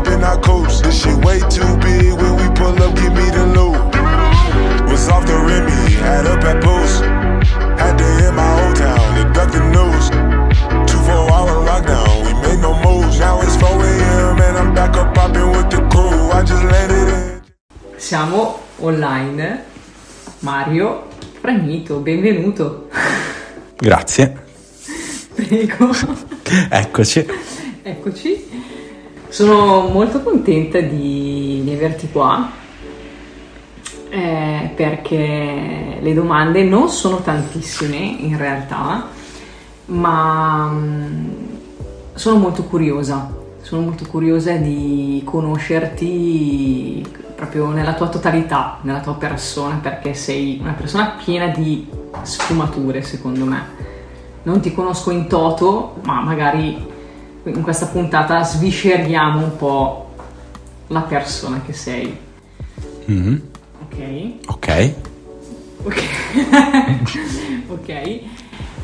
[0.00, 0.84] hop in our coast.
[0.84, 3.76] This shit way too big when we pull up, give me the loot.
[4.88, 7.02] Was off the Remy, had up at post.
[7.80, 10.04] Had to hit my old town to duck the news.
[10.90, 13.18] Two four hour lockdown, we made no moves.
[13.18, 14.40] Now it's 4 a.m.
[14.40, 16.30] and I'm back up popping with the crew.
[16.32, 17.42] I just landed in.
[17.98, 19.64] Siamo online.
[20.40, 21.08] Mario
[21.40, 22.88] Fragnito, benvenuto.
[23.76, 24.48] Grazie.
[25.34, 25.90] Prego.
[26.70, 27.26] Eccoci.
[27.82, 28.79] Eccoci.
[29.30, 32.50] Sono molto contenta di, di averti qua
[34.08, 39.06] eh, perché le domande non sono tantissime in realtà,
[39.86, 41.28] ma mm,
[42.12, 43.32] sono molto curiosa.
[43.62, 47.06] Sono molto curiosa di conoscerti
[47.36, 51.86] proprio nella tua totalità, nella tua persona, perché sei una persona piena di
[52.22, 53.62] sfumature, secondo me.
[54.42, 56.89] Non ti conosco in toto, ma magari
[57.44, 60.14] in questa puntata svisceriamo un po'
[60.88, 62.16] la persona che sei.
[63.06, 63.42] Mhm.
[63.84, 64.32] Ok?
[64.46, 64.94] Ok.
[65.84, 66.02] Ok.
[67.68, 68.20] ok.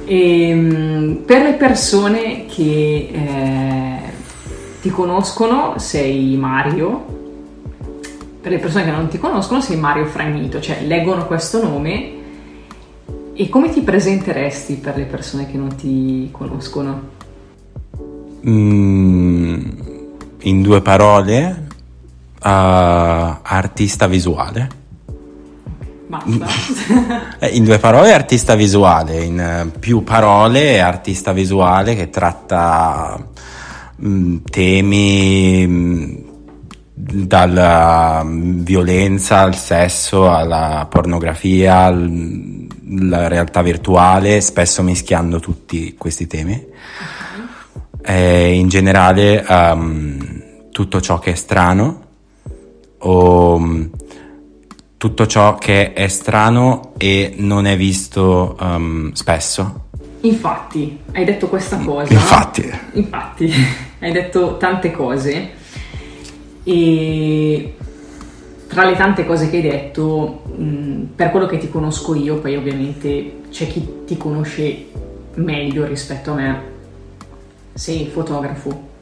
[0.07, 3.99] Ehm, per le persone che eh,
[4.81, 7.15] ti conoscono sei Mario,
[8.41, 12.15] per le persone che non ti conoscono sei Mario Fragnito, cioè leggono questo nome
[13.35, 17.16] e come ti presenteresti per le persone che non ti conoscono?
[18.49, 19.55] Mm,
[20.43, 21.67] in due parole,
[22.43, 22.49] uh,
[23.43, 24.69] artista visuale.
[26.07, 26.47] Basta.
[27.39, 29.25] Eh, In due parole, artista visuale.
[29.25, 33.19] In eh, più parole, artista visuale che tratta
[34.03, 36.15] mm, temi mm,
[36.95, 46.65] dalla mm, violenza al sesso alla pornografia, alla realtà virtuale, spesso mischiando tutti questi temi.
[48.07, 52.05] E in generale, ehm, tutto ciò che è strano
[52.99, 53.85] o mm,
[54.97, 59.85] tutto ciò che è strano e non è visto ehm, spesso.
[60.21, 62.13] Infatti, hai detto questa cosa.
[62.13, 62.71] Infatti.
[62.93, 63.53] Infatti,
[64.01, 65.51] hai detto tante cose
[66.63, 67.75] e
[68.69, 72.57] tra le tante cose che hai detto, mh, per quello che ti conosco io, poi
[72.57, 74.87] ovviamente c'è chi ti conosce
[75.35, 76.63] meglio rispetto a me,
[77.77, 78.95] sei fotografo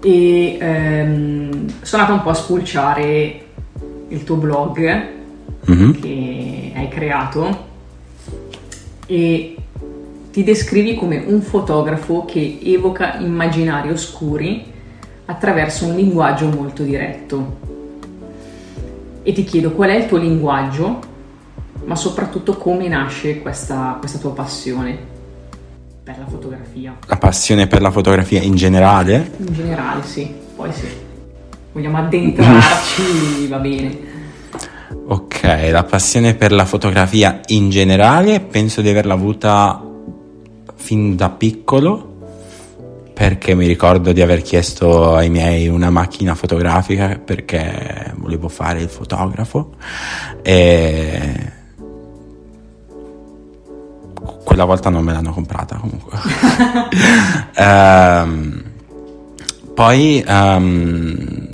[0.00, 3.44] e ehm, sono andata un po' a spulciare
[4.08, 5.16] il tuo blog
[5.66, 6.00] Mhm.
[6.00, 7.66] che hai creato
[9.06, 9.56] e
[10.30, 14.64] ti descrivi come un fotografo che evoca immaginari oscuri
[15.24, 17.56] attraverso un linguaggio molto diretto.
[19.22, 21.00] E ti chiedo qual è il tuo linguaggio,
[21.84, 25.16] ma soprattutto come nasce questa, questa tua passione
[26.08, 26.96] per la fotografia.
[27.06, 29.30] La passione per la fotografia in generale.
[29.36, 30.88] In generale, sì, poi sì.
[31.72, 33.98] Vogliamo addentrarci, va bene.
[35.06, 39.84] Ok, la passione per la fotografia in generale penso di averla avuta
[40.76, 42.16] fin da piccolo
[43.12, 48.88] perché mi ricordo di aver chiesto ai miei una macchina fotografica perché volevo fare il
[48.88, 49.72] fotografo
[50.40, 51.47] e
[54.58, 56.18] quella volta non me l'hanno comprata comunque.
[57.60, 58.62] Ehm,
[59.74, 61.48] poi ehm,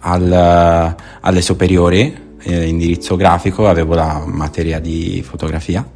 [0.00, 5.88] al- alle superiori, eh, indirizzo grafico, avevo la materia di fotografia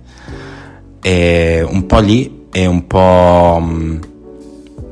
[1.00, 4.00] e un po' lì e un po' mh,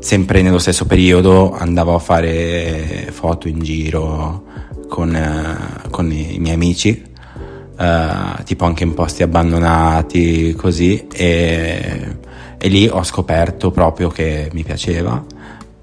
[0.01, 4.45] sempre nello stesso periodo andavo a fare foto in giro
[4.89, 7.06] con, eh, con i miei amici,
[7.79, 12.17] eh, tipo anche in posti abbandonati così e,
[12.57, 15.23] e lì ho scoperto proprio che mi piaceva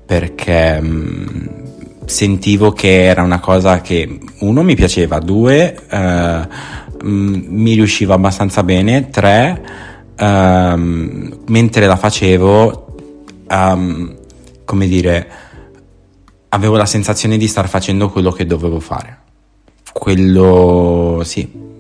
[0.06, 6.48] perché mh, sentivo che era una cosa che uno mi piaceva, due eh,
[7.02, 7.08] mh,
[7.48, 9.62] mi riusciva abbastanza bene, tre
[10.16, 12.96] ehm, mentre la facevo
[13.48, 14.16] ehm,
[14.66, 15.28] come dire
[16.50, 19.20] avevo la sensazione di star facendo quello che dovevo fare.
[19.92, 21.72] Quello sì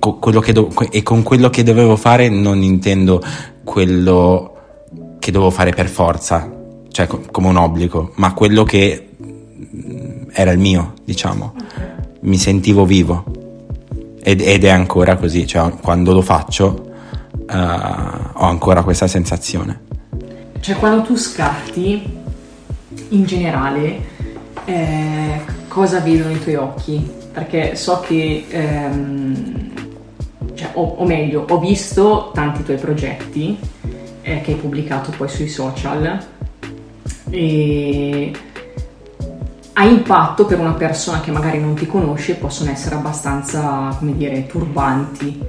[0.00, 3.22] co- quello che do- e con quello che dovevo fare non intendo
[3.62, 4.56] quello
[5.20, 6.50] che dovevo fare per forza
[6.88, 11.54] cioè co- come un obbligo ma quello che mm, era il mio diciamo.
[12.22, 13.24] Mi sentivo vivo.
[14.22, 16.88] Ed, ed è ancora così cioè quando lo faccio
[17.50, 19.80] eh, ho ancora questa sensazione.
[20.60, 22.18] Cioè, quando tu scatti,
[23.08, 24.00] in generale,
[24.66, 27.10] eh, cosa vedono i tuoi occhi?
[27.32, 29.72] Perché so che, ehm,
[30.54, 33.58] cioè, o, o meglio, ho visto tanti tuoi progetti
[34.22, 36.18] eh, che hai pubblicato poi sui social
[37.30, 38.32] e
[39.72, 44.46] a impatto per una persona che magari non ti conosce possono essere abbastanza, come dire,
[44.46, 45.40] turbanti.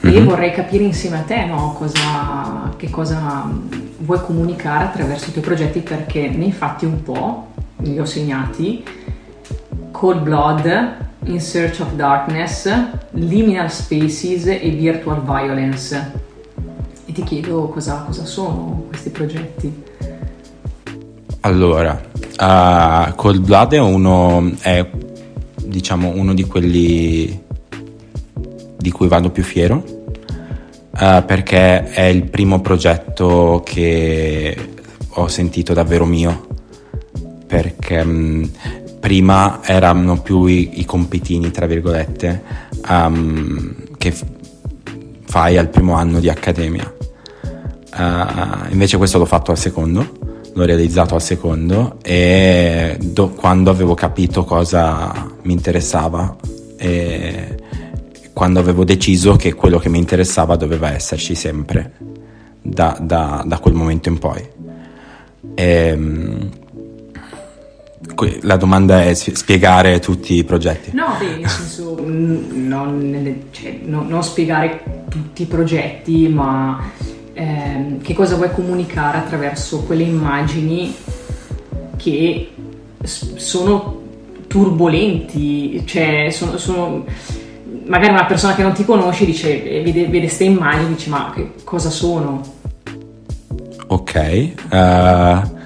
[0.00, 0.24] E Mhm.
[0.24, 3.50] vorrei capire insieme a te no, cosa, che cosa
[3.98, 7.48] vuoi comunicare attraverso i tuoi progetti perché ne hai fatti un po',
[7.78, 8.84] li ho segnati,
[9.90, 12.70] Cold Blood, In Search of Darkness,
[13.10, 16.12] Liminal Spaces e Virtual Violence.
[17.04, 19.84] E ti chiedo cosa, cosa sono questi progetti.
[21.40, 22.00] Allora,
[22.38, 24.86] uh, Cold Blood è uno, è,
[25.64, 27.42] diciamo, uno di quelli
[28.76, 29.82] di cui vado più fiero,
[30.90, 34.56] uh, perché è il primo progetto che
[35.08, 36.46] ho sentito davvero mio,
[37.46, 38.50] perché mh,
[39.00, 42.42] prima erano più i, i compitini, tra virgolette,
[42.88, 44.24] um, che f-
[45.24, 46.92] fai al primo anno di accademia.
[47.96, 50.06] Uh, invece questo l'ho fatto al secondo,
[50.52, 56.36] l'ho realizzato al secondo e do- quando avevo capito cosa mi interessava
[56.76, 57.56] e
[58.32, 61.92] quando avevo deciso che quello che mi interessava doveva esserci sempre
[62.62, 64.48] da, da- da quel momento in poi.
[65.54, 66.57] Ehm, que-
[68.42, 70.90] la domanda è spiegare tutti i progetti.
[70.94, 76.90] No, beh, nel senso, mm, non, cioè, no- non spiegare tutti i progetti, ma
[77.34, 80.92] ehm, che cosa vuoi comunicare attraverso quelle immagini
[81.96, 82.50] che
[83.02, 84.02] s- sono
[84.48, 87.04] turbolenti, cioè sono, sono-
[87.86, 91.32] magari una persona che non ti conosce dice, eh, vede queste immagini e dice ma
[91.34, 92.42] che cosa sono?
[93.86, 94.14] Ok.
[94.14, 95.56] eh,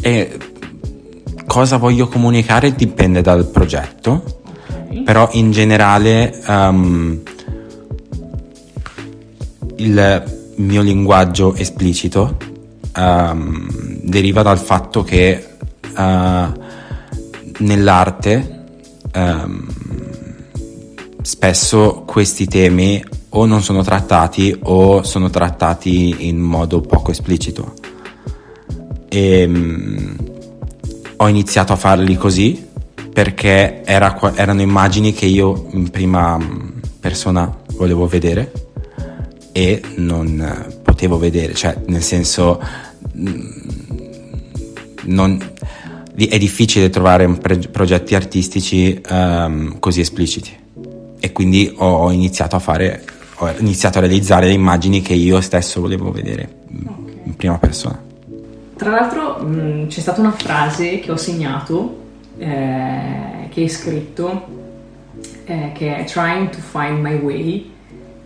[0.00, 0.38] e
[1.48, 4.22] cosa voglio comunicare dipende dal progetto,
[4.68, 5.02] Ok.
[5.02, 7.22] però in generale ehm,
[9.76, 10.24] il
[10.56, 12.36] mio linguaggio esplicito
[12.94, 15.46] ehm, deriva dal fatto che
[15.96, 16.46] eh,
[17.58, 18.64] nell'arte
[19.10, 19.66] ehm,
[21.22, 27.74] spesso questi temi o non sono trattati o sono trattati in modo poco esplicito.
[29.08, 29.46] E,
[31.20, 32.66] ho iniziato a farli così
[33.12, 36.68] perché era erano immagini che io in prima mm,
[37.00, 38.52] persona volevo vedere
[39.50, 42.62] e non eh, potevo vedere, cioè nel senso
[43.16, 43.50] mm,
[45.06, 45.52] non-
[46.14, 50.50] è difficile trovare progetti artistici ehm, così espliciti.
[51.20, 53.04] E quindi ho, iniziato a fare
[53.36, 56.86] ho iniziato a realizzare le immagini che io stesso volevo vedere mm,
[57.24, 58.06] in prima persona
[58.78, 62.00] Tra l'altro mh, c'è stata una frase che ho segnato,
[62.38, 64.46] eh, che hai scritto,
[65.46, 67.72] eh, che è Trying to find my way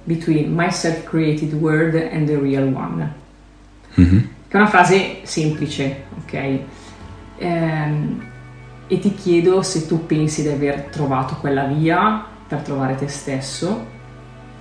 [0.04, 3.14] between my self-created world and the real one.
[3.94, 4.28] Mhm.
[4.48, 6.58] Che è una frase semplice, ok?
[7.38, 8.22] Ehm,
[8.88, 13.86] e ti chiedo se tu pensi di aver trovato quella via per trovare te stesso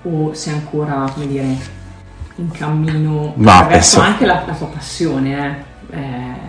[0.04, 1.46] o se ancora, come dire,
[2.36, 6.40] in cammino Ma attraverso penso- anche la, la tua passione, eh, eh,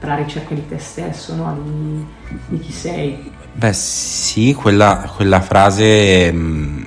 [0.00, 1.58] la ricerca di te stesso, no?
[1.62, 2.06] di,
[2.46, 3.32] di chi sei.
[3.52, 6.82] Beh, sì, quella, quella frase mm,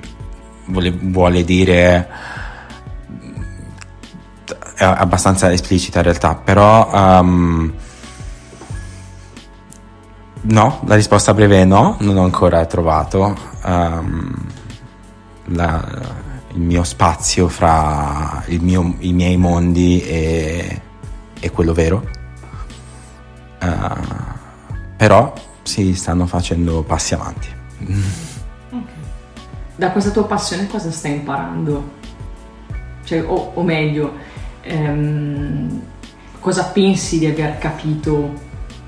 [0.66, 2.08] vuole, vuole dire.
[4.74, 6.90] è abbastanza esplicita in realtà, però.
[6.92, 7.72] ehm,
[10.44, 14.46] no, la risposta breve è no, non ho ancora trovato ehm,
[15.46, 16.20] la-
[16.54, 20.80] il mio spazio fra mio- i miei mondi e,
[21.42, 22.08] e quello vero.
[23.58, 23.68] Eh,
[24.96, 27.48] però si stanno facendo passi avanti.
[29.74, 32.00] Da questa tua passione cosa stai imparando?
[33.02, 34.14] Cioè, o, o meglio,
[34.62, 35.82] ehm,
[36.38, 38.32] cosa pensi di aver capito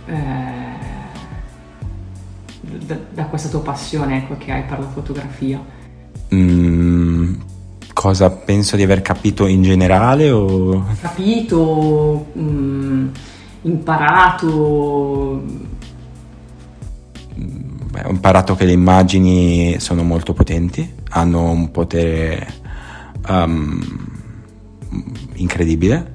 [0.06, 0.12] eh,
[2.60, 5.60] da, da questa tua passione ecco, che hai per la fotografia?
[6.32, 7.03] Mm,
[8.04, 10.84] cosa penso di aver capito in generale o...
[11.00, 13.08] Capito, mm,
[13.62, 15.42] imparato?
[17.34, 22.46] Beh, ho imparato che le immagini sono molto potenti, hanno un potere
[23.26, 23.82] um,
[25.36, 26.12] incredibile,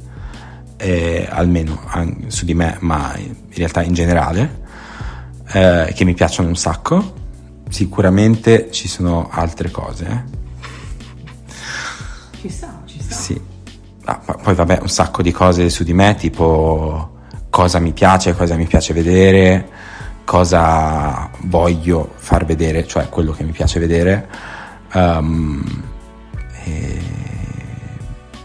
[0.77, 1.81] eh, almeno
[2.27, 4.61] su di me, ma in realtà in generale,
[5.53, 7.13] eh, che mi piacciono un sacco.
[7.67, 10.37] Sicuramente ci sono altre cose.
[13.09, 13.39] Sì.
[14.05, 17.17] Ah, po- poi vabbè, un sacco di cose su di me, tipo
[17.49, 19.67] cosa mi piace, cosa mi piace vedere,
[20.23, 24.27] cosa voglio far vedere, cioè quello che mi piace vedere.
[24.93, 25.83] Ehm,
[26.63, 27.01] e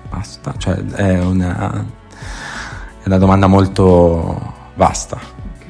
[0.08, 1.84] basta, cioè è una,
[3.02, 5.18] è una domanda molto basta.
[5.56, 5.66] Ok.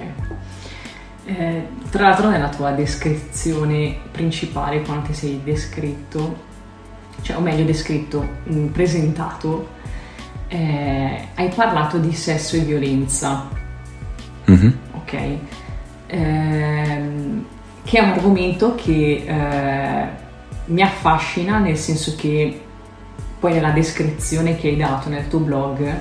[1.27, 6.44] Eh, tra l'altro nella tua descrizione principale, quando ti sei descritto,
[7.25, 9.69] cioè o meglio descritto, mh, presentato,
[10.49, 13.49] eh, hai parlato di sesso e violenza,
[14.45, 14.79] Mhm.
[14.93, 15.15] ok?
[16.09, 17.45] Ehm,
[17.83, 20.09] che è un argomento che eh,
[20.67, 22.61] mi affascina nel senso che
[23.41, 25.95] poi nella descrizione che hai dato nel tuo blog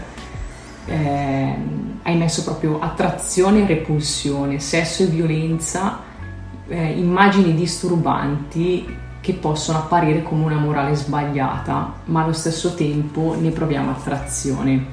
[0.87, 5.99] ehm, hai messo proprio attrazione e repulsione, sesso e violenza,
[6.67, 8.85] eh, immagini disturbanti
[9.23, 14.85] che possono apparire come una morale sbagliata, ma allo stesso tempo ne proviamo attrazione.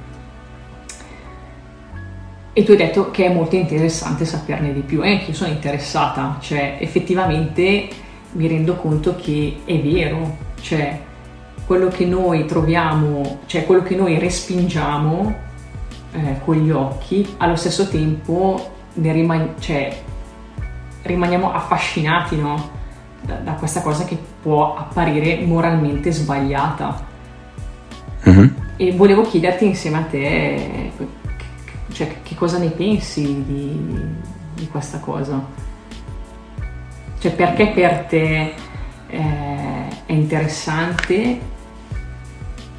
[2.53, 5.51] E tu hai detto che è molto interessante saperne di più, e anche io sono
[5.51, 7.89] interessata, cioè effettivamente
[8.35, 11.01] mi rendo conto che è vero, cioè
[11.67, 15.35] quello che noi troviamo, cioè quello che noi respingiamo
[16.13, 20.03] eh, con gli occhi, allo stesso tempo ne riman- cioè,
[21.03, 22.79] rimaniamo affascinati no?
[23.21, 27.07] Da, da questa cosa che può apparire moralmente sbagliata.
[28.25, 28.55] Mhm.
[28.77, 34.01] E volevo chiederti insieme a te che- cioè, che cosa ne pensi di,
[34.55, 35.43] di questa cosa?
[37.19, 38.55] Cioè perché per te
[39.09, 41.41] eh, è interessante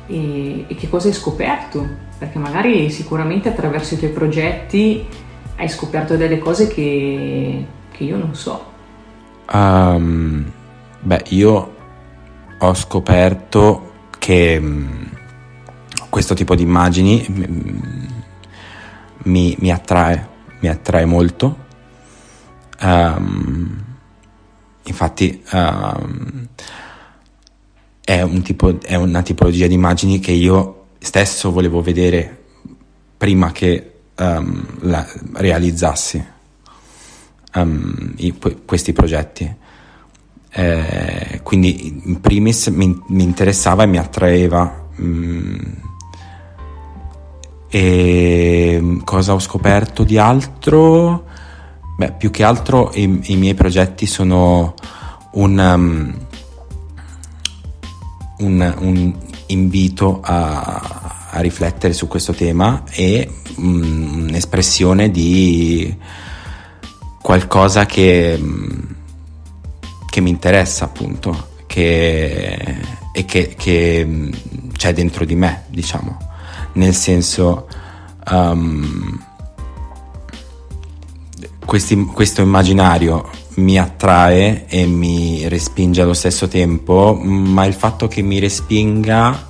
[0.08, 1.88] e, e che cosa hai scoperto?
[2.18, 5.06] Perché magari sicuramente attraverso i tuoi progetti
[5.58, 8.71] hai scoperto delle cose che, che io non so.
[9.53, 10.51] Ehm,
[11.01, 11.75] beh, io
[12.58, 15.03] ho scoperto che mm,
[16.10, 18.05] questo tipo di immagini mm,
[19.24, 20.27] mi, mi attrae,
[20.60, 21.58] mi attrae molto.
[22.79, 23.84] Ehm,
[24.84, 26.48] infatti ehm,
[28.03, 32.38] è, un tipo, è una tipologia di immagini che io stesso volevo vedere
[33.17, 36.31] prima che ehm, la realizzassi
[37.53, 39.55] ehm, i- que- questi progetti.
[40.53, 44.79] Eh, quindi in primis mi, mi interessava e mi attraeva.
[45.01, 45.55] mm,
[47.74, 51.25] e cosa ho scoperto di altro?
[51.98, 54.74] Beh, più che altro i, i miei progetti sono
[55.34, 56.13] un, um,
[58.39, 59.13] un- un
[59.48, 63.29] invito a, a riflettere su questo tema e
[63.60, 65.96] mm, un'espressione di
[67.22, 68.42] qualcosa che,
[70.10, 72.78] che mi interessa appunto che,
[73.13, 74.32] e che, che, mm,
[74.75, 76.18] c'è dentro di me, diciamo,
[76.74, 77.68] nel senso
[78.30, 79.20] um,
[81.66, 88.22] questi- questo immaginario mi attrae e mi respinge allo stesso tempo, ma il fatto che
[88.22, 89.48] mi respinga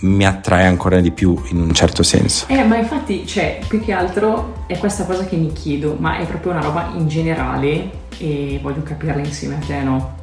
[0.00, 2.46] mi attrae ancora di più in un certo senso.
[2.48, 6.26] Eh, ma infatti, cioè, più che altro è questa cosa che mi chiedo, ma è
[6.26, 10.18] proprio una roba in generale e voglio capirla insieme a te, no?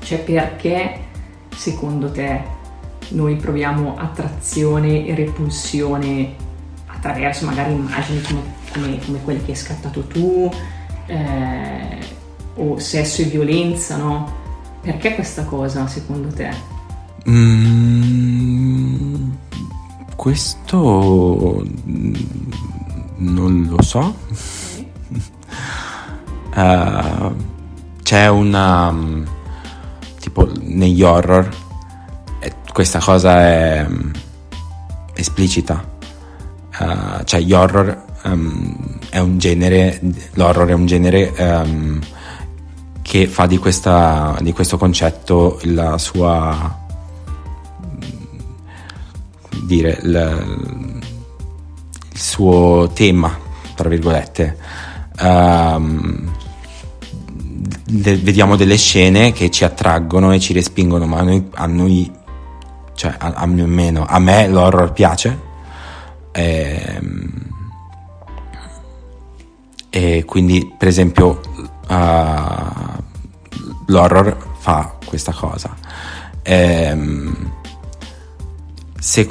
[0.00, 1.08] Cioè, perché
[1.54, 2.58] secondo te
[3.10, 6.34] noi proviamo attrazione e repulsione
[6.86, 8.40] attraverso magari immagini come,
[8.72, 10.50] come- come quelle che hai scattato tu,
[11.06, 11.98] eh,
[12.56, 14.38] o sesso e violenza, no?
[14.80, 16.78] Perché questa cosa secondo te?
[17.28, 19.00] Mm,
[20.16, 22.14] questo mm,
[23.18, 24.14] non lo so.
[26.52, 27.32] Eh,
[28.02, 29.24] c'è una mm,
[30.18, 31.48] tipo negli horror
[32.72, 33.86] questa cosa è
[35.14, 35.84] esplicita.
[36.78, 40.00] Eh, cioè gli horror ehm, è un genere
[40.34, 42.00] l'horror è un genere ehm,
[43.02, 46.78] che fa di, questa, di questo concetto la sua
[49.70, 51.02] dire il,
[52.12, 53.38] il suo tema
[53.74, 54.58] tra virgolette.
[55.18, 56.32] Ehm,
[57.86, 62.12] de- vediamo delle scene che ci attraggono e ci respingono ma a noi, a noi
[62.94, 64.04] cioè a, a me meno.
[64.06, 65.48] A me l'horror piace.
[66.32, 67.48] Ehm,
[69.92, 71.40] e quindi per esempio
[71.88, 73.02] uh,
[73.86, 75.74] l'horror fa questa cosa.
[76.42, 77.52] Ehm,
[79.00, 79.26] se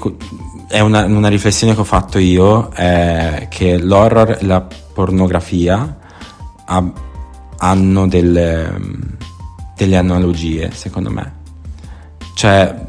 [0.68, 5.98] è una, una riflessione che ho fatto io è che l'horror e la pornografia
[6.66, 6.92] ha-
[7.58, 8.80] hanno delle,
[9.78, 11.38] delle analogie secondo me.
[12.34, 12.88] Cioè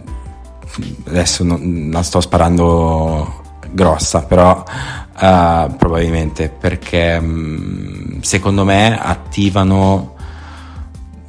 [1.08, 4.64] adesso non, la sto sparando grossa però
[5.20, 10.14] eh, probabilmente perché mm, secondo me attivano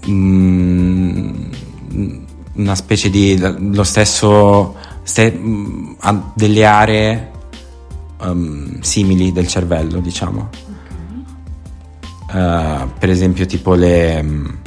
[0.07, 1.51] mm,
[2.53, 7.31] una specie di lo stesso ste- mm, ha delle aree
[8.21, 10.49] um, simili del cervello, diciamo.
[12.31, 14.57] Uh, per esempio, tipo le, um,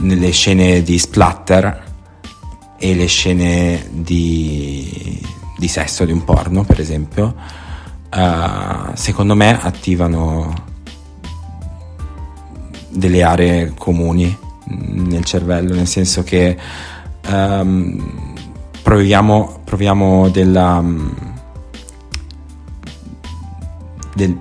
[0.00, 1.90] nelle scene di splatter
[2.78, 5.24] e le scene di,
[5.56, 7.34] di sesso di un porno, per esempio,
[8.14, 10.70] uh, secondo me attivano
[12.90, 14.36] delle aree comuni
[14.66, 16.58] nel cervello, nel senso che
[17.28, 18.31] um,
[18.92, 21.14] proviamo, proviamo della, um,
[24.14, 24.38] del,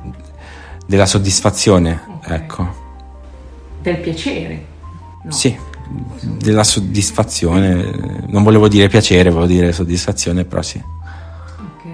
[0.86, 2.36] della soddisfazione, okay.
[2.36, 2.70] ecco.
[3.82, 4.66] Del piacere.
[5.24, 5.32] No.
[5.32, 5.58] Sì,
[6.38, 8.26] della soddisfazione.
[8.28, 10.84] Non volevo dire piacere, volevo dire soddisfazione, però sì.
[10.84, 11.86] Ok.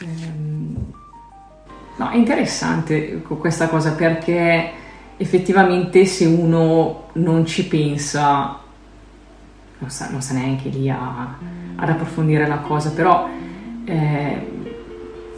[0.00, 0.76] Ehm,
[1.96, 4.68] no, è interessante questa cosa perché
[5.16, 8.61] effettivamente se uno non ci pensa,
[9.82, 11.36] non sta, non sta neanche lì a,
[11.74, 13.28] ad approfondire la cosa, però
[13.84, 14.46] eh,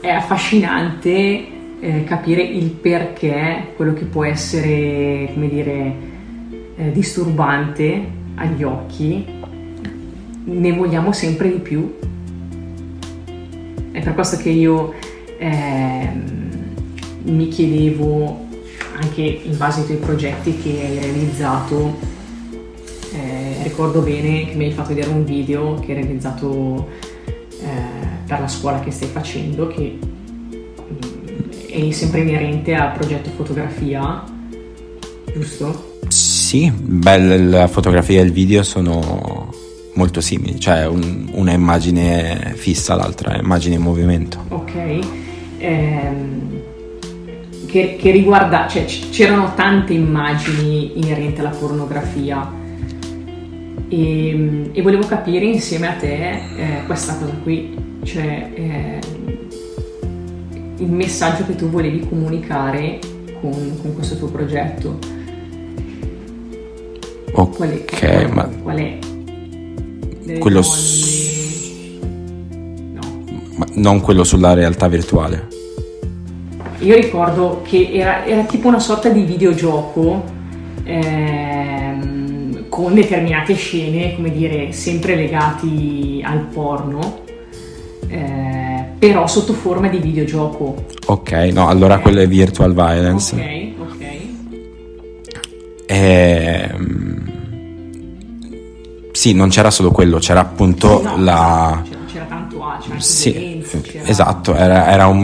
[0.01, 1.47] è affascinante
[1.81, 5.95] eh, capire il perché quello che può essere, come dire,
[6.77, 9.25] eh, disturbante agli occhi,
[10.45, 11.97] ne vogliamo sempre di più.
[13.93, 14.93] È per questo che io
[15.39, 16.23] ehm,
[17.23, 18.47] mi chiedevo
[19.01, 22.13] anche in base ai tuoi progetti che hai realizzato.
[23.75, 26.91] Ricordo bene che mi hai fatto vedere un video che hai realizzato
[27.27, 34.23] eh, per la scuola che stai facendo, che mm, è sempre inerente al progetto fotografia,
[35.33, 35.99] giusto?
[36.07, 39.53] Sì, beh, la fotografia e il video sono
[39.95, 44.45] molto simili, cioè un, una immagine fissa, l'altra immagine in movimento.
[44.51, 44.99] Ok.
[45.59, 46.61] Ehm,
[47.67, 52.63] che, che riguarda, cioè c'erano tante immagini inerenti alla pornografia
[53.95, 58.99] e, e volevo capire insieme a te eh, questa cosa qui, cioè eh,
[60.79, 62.99] il messaggio che tu volevi comunicare
[63.41, 64.99] con, con questo tuo progetto.
[67.37, 68.49] Ok, qual è, ma...
[68.63, 68.99] Qual è?
[70.39, 70.63] quello...
[70.63, 71.99] S...
[72.93, 73.25] No.
[73.57, 75.49] Ma non quello sulla realtà virtuale.
[76.81, 80.25] Io ricordo che era, era tipo una sorta di videogioco
[80.83, 81.44] ehm,
[82.75, 87.21] con determinate scene, come dire, sempre legati al porno,
[88.09, 90.85] eh, però sotto forma di videogioco.
[91.07, 92.03] Ok, no, allora okay.
[92.03, 93.37] quello è virtual violence.
[93.37, 94.05] Ok, ok.
[95.87, 97.31] Ehm,
[99.13, 101.81] sì, non c'era solo quello, c'era appunto no, la...
[101.85, 104.05] C'era, c'era tanto altro, sì, violenza, c'era...
[104.05, 105.21] esatto, era, era, un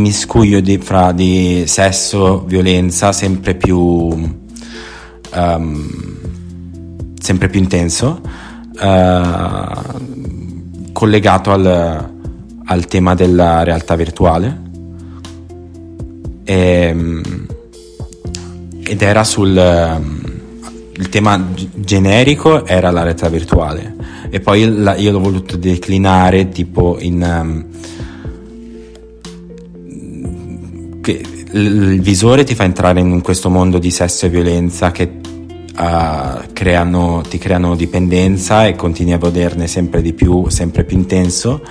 [0.00, 3.78] miscuglio di, fra di sesso, violenza, sempre più...
[5.34, 6.15] Um,
[7.26, 8.20] sempre più intenso,
[8.80, 9.82] uh,
[10.92, 12.08] collegato al,
[12.64, 14.62] al, tema della realtà virtuale.
[16.44, 17.46] E, ehm,
[18.84, 19.50] ed era sul
[20.98, 23.96] il tema generico era la realtà virtuale
[24.30, 27.64] e poi io l'ho voluto declinare tipo in um,
[31.02, 35.24] che il visore ti fa entrare in questo mondo di sesso e violenza che
[35.78, 41.62] uh, creano, ti creano dipendenza e continui a goderne sempre di più, sempre più intenso,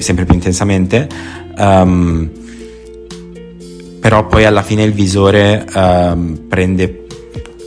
[0.00, 1.08] sempre più intensamente.
[1.56, 2.30] Um,
[4.00, 7.02] però poi alla fine il visore um, prende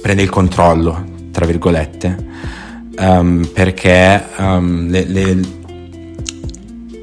[0.05, 2.15] prende il controllo, tra virgolette,
[2.99, 5.39] um, perché le, le,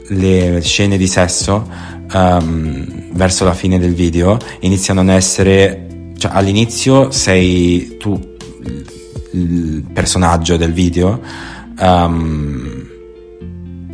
[0.07, 1.69] le, scene di sesso
[2.13, 8.32] verso la fine del video iniziano ad essere, cioè all'inizio sei tu
[9.33, 11.21] il personaggio del video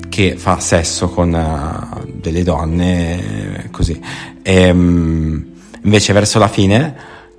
[0.09, 4.01] che fa sesso con uh, delle donne così
[4.43, 6.95] e, invece verso la fine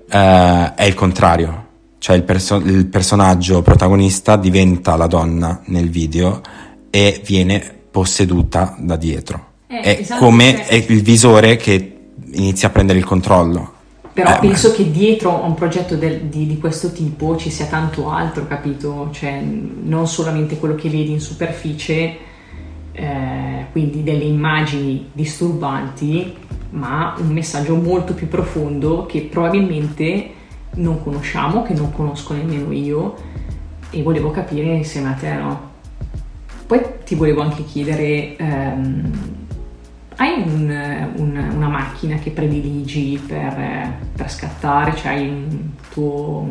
[0.08, 1.66] uh, è il contrario,
[1.98, 6.42] cioè il, perso- il personaggio protagonista diventa la donna nel video
[6.90, 9.48] e viene posseduta da dietro.
[9.68, 11.98] Eh, è esatto, come è il visore che
[12.32, 13.74] inizia a prendere il controllo.
[14.20, 14.76] Però eh, penso ma...
[14.76, 19.10] che dietro a un progetto del, di, di, questo tipo ci sia tanto altro, capito?
[19.12, 22.18] Cioè, non solamente quello che vedi in superficie,
[22.92, 26.36] eh, quindi delle immagini disturbanti,
[26.72, 30.32] ma un messaggio molto più profondo che probabilmente
[30.76, 33.16] non conosciamo, che non conosco nemmeno io
[33.90, 35.68] e volevo capire insieme a te, no?
[36.68, 39.39] Poi ti volevo anche chiedere, um,
[40.20, 44.94] hai un, un, una macchina che prediligi per, per scattare?
[44.96, 46.46] Cioè hai un tuo,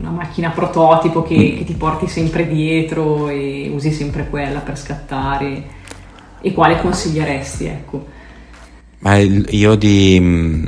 [0.00, 5.80] una macchina prototipo che, che, ti porti sempre dietro e usi sempre quella per scattare?
[6.40, 8.06] E quale consiglieresti, ecco?
[9.00, 10.64] Ma io di mm,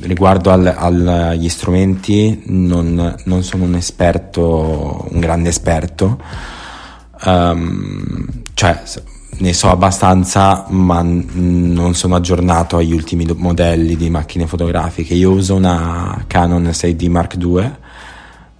[0.00, 0.66] riguardo al,
[1.06, 6.20] agli strumenti non, non, sono un esperto, un grande esperto,
[7.24, 8.82] um, cioè
[9.36, 15.14] ne so abbastanza ma non sono aggiornato agli ultimi modelli di macchine fotografiche.
[15.14, 17.72] Io uso una Canon 6D Mark II um,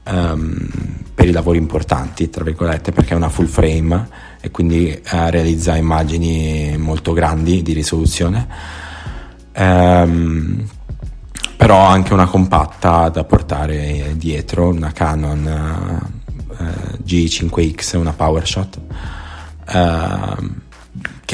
[0.04, 0.68] ehm,
[1.14, 4.08] per i lavori importanti, tra virgolette, perché è una full frame
[4.40, 8.46] e quindi uh, realizza immagini molto grandi di risoluzione.
[9.56, 10.66] Um,
[11.56, 16.02] però ho anche una compatta da portare dietro, una Canon
[16.48, 18.80] uh, G5X, una PowerShot.
[19.66, 20.62] Uh,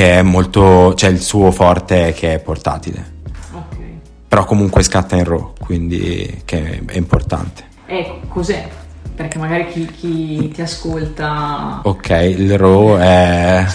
[0.00, 3.18] che è molto, cioè il suo forte che è portatile.
[3.52, 3.98] Okay.
[4.26, 7.64] Però comunque scatta in RAW, quindi che è importante.
[7.84, 8.66] Ecco, cos'è?
[9.14, 11.80] Perché magari chi, chi ti ascolta...
[11.82, 12.08] Ok,
[12.38, 13.66] il RAW è,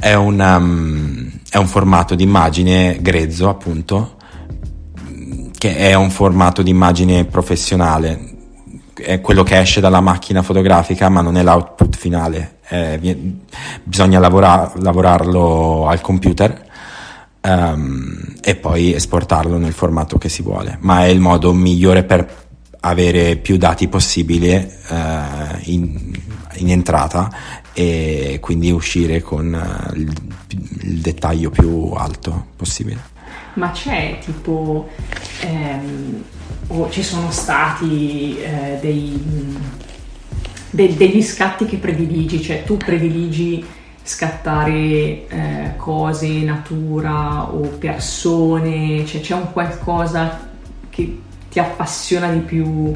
[0.00, 4.16] è, una, è un formato di immagine grezzo, appunto,
[5.58, 8.34] che è un formato di immagine professionale,
[8.94, 12.98] è quello che esce dalla macchina fotografica, ma non è l'output finale eh,
[13.82, 16.68] bisogna lavora- lavorarlo al computer
[17.42, 22.48] um, e poi esportarlo nel formato che si vuole, ma è il modo migliore per
[22.82, 26.12] avere più dati possibile uh, in,
[26.54, 27.30] in, entrata
[27.74, 30.12] e quindi uscire con uh, il,
[30.82, 33.18] il, dettaglio più alto possibile.
[33.54, 34.88] Ma c'è tipo,
[35.40, 36.22] ehm,
[36.68, 39.58] o ci sono stati eh, dei
[40.70, 43.64] de- degli scatti che prediligi, cioè tu prediligi
[44.02, 44.72] scattare
[45.28, 50.48] eh, cose, natura o persone, cioè c'è un qualcosa
[50.88, 52.94] che ti appassiona di più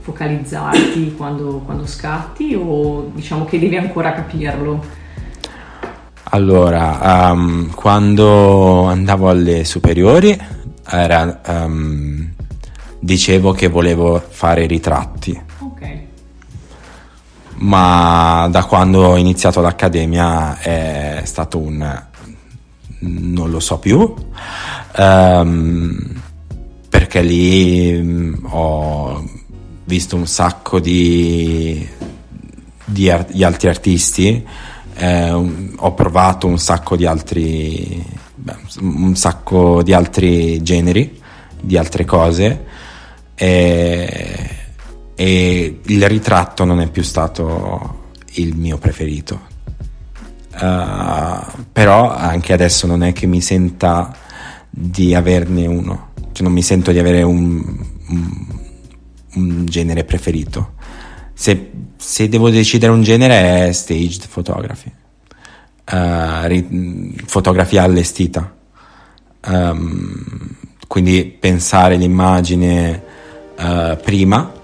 [0.00, 5.00] focalizzarti quando, quando scatti o diciamo che devi ancora capirlo?
[6.34, 10.36] Allora, um, quando andavo alle superiori
[10.88, 12.32] era, um,
[12.98, 15.50] dicevo che volevo fare ritratti
[17.62, 22.02] ma da quando ho iniziato l'accademia è stato un
[23.00, 24.14] non lo so più
[24.96, 26.22] um,
[26.88, 29.24] perché lì mm, ho
[29.84, 31.86] visto un sacco di,
[32.84, 34.46] di, ar- di altri artisti
[34.94, 41.20] eh, ho provato un sacco di altri beh, un sacco di altri generi
[41.60, 42.64] di altre cose
[43.34, 44.41] e
[45.14, 49.50] e il ritratto non è più stato il mio preferito.
[50.52, 54.14] Uh, però anche adesso non è che mi senta
[54.68, 58.46] di averne uno, cioè non mi sento di avere un, un,
[59.34, 60.74] un genere preferito.
[61.32, 64.92] Se, se, devo decidere un genere è staged photography,
[65.90, 68.54] uh, ri, fotografia allestita.
[69.44, 73.02] Um, quindi pensare l'immagine
[73.58, 74.60] uh, prima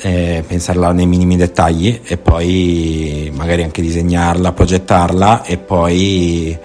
[0.00, 6.56] eh, pensarla nei minimi dettagli e poi magari anche disegnarla, progettarla e poi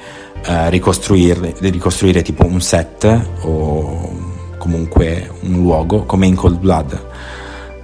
[0.45, 7.05] eh, ricostruire tipo un set o comunque un luogo come in Cold Blood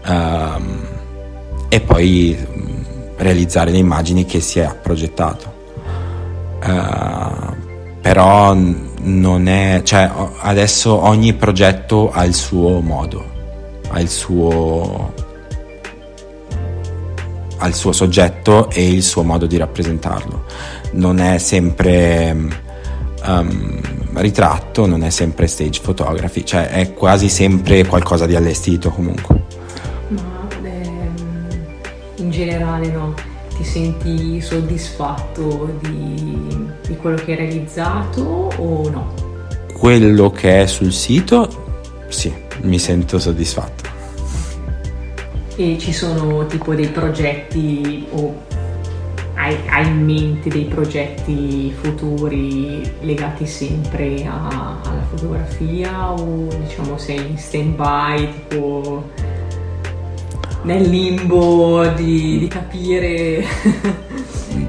[0.07, 0.79] um,
[1.67, 2.81] e poi mm,
[3.17, 5.57] realizzare le immagini che si è progettato.
[6.63, 7.55] Uh,
[8.01, 10.09] però non è, cioè
[10.39, 13.23] adesso ogni progetto ha il suo modo,
[13.89, 15.13] ha il suo
[17.59, 20.45] ha il suo soggetto e il suo modo di rappresentarlo.
[20.93, 22.35] Non è sempre
[23.25, 23.81] um,
[24.13, 29.43] ritratto, non è sempre stage photography, cioè è quasi sempre qualcosa di allestito comunque.
[30.09, 31.47] Ma ehm,
[32.15, 33.13] in generale no?
[33.55, 39.13] Ti senti soddisfatto di, di quello che hai realizzato o no?
[39.77, 41.67] Quello che è sul sito,
[42.07, 43.88] sì, mi sento soddisfatto
[45.59, 48.33] e ci sono tipo dei progetti o
[49.33, 57.31] hai, hai in mente dei progetti futuri legati sempre a, alla fotografia o diciamo sei
[57.31, 59.11] in stand by tipo
[60.61, 63.43] nel limbo di, di capire?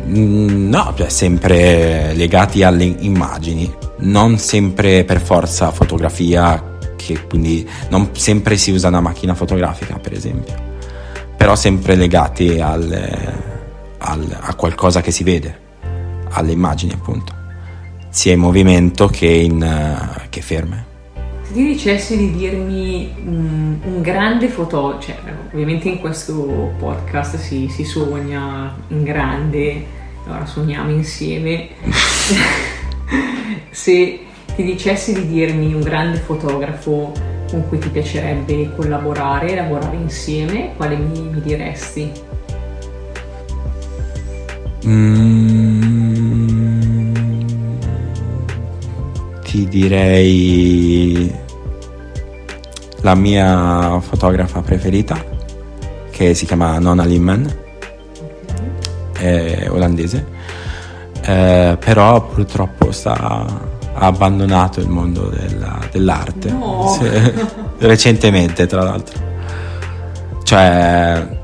[0.07, 3.73] Mm, no cioè sempre legati alle immagini.
[3.99, 10.13] Non sempre per forza fotografia che quindi non sempre si usa una macchina fotografica per
[10.13, 10.70] esempio
[11.41, 12.93] però sempre legati al,
[13.97, 15.59] al, a qualcosa che si vede,
[16.33, 17.33] alle immagini appunto,
[18.11, 19.67] sia in movimento che, in,
[20.29, 20.85] che ferme.
[21.45, 25.17] Se ti dicessi di dirmi un, un grande fotografo, cioè
[25.51, 29.83] ovviamente in questo podcast si, si, sogna in grande,
[30.27, 31.69] allora suoniamo insieme,
[33.71, 34.21] se
[34.55, 40.97] ti dicessi di dirmi un grande fotografo con cui ti piacerebbe collaborare, lavorare insieme, quale
[40.97, 42.13] mi, mi diresti?
[44.87, 46.01] Mm,
[49.43, 51.35] ti direi
[53.03, 55.23] la mia fotografa preferita
[56.11, 57.69] che si chiama Nona Limman
[59.21, 60.39] è olandese.
[61.23, 63.47] Eh, però purtroppo sta,
[63.95, 66.51] ha abbandonato il mondo della, dell'arte.
[66.51, 66.97] No.
[66.99, 67.09] Sì,
[67.79, 69.29] recentemente tra l'altro.
[70.43, 71.39] Cioè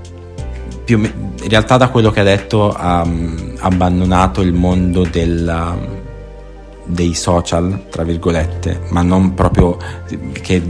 [0.85, 5.77] più in realtà da quello che ha detto ha mm, abbandonato il mondo della-
[6.85, 9.77] dei social tra virgolette ma non proprio
[10.41, 10.63] che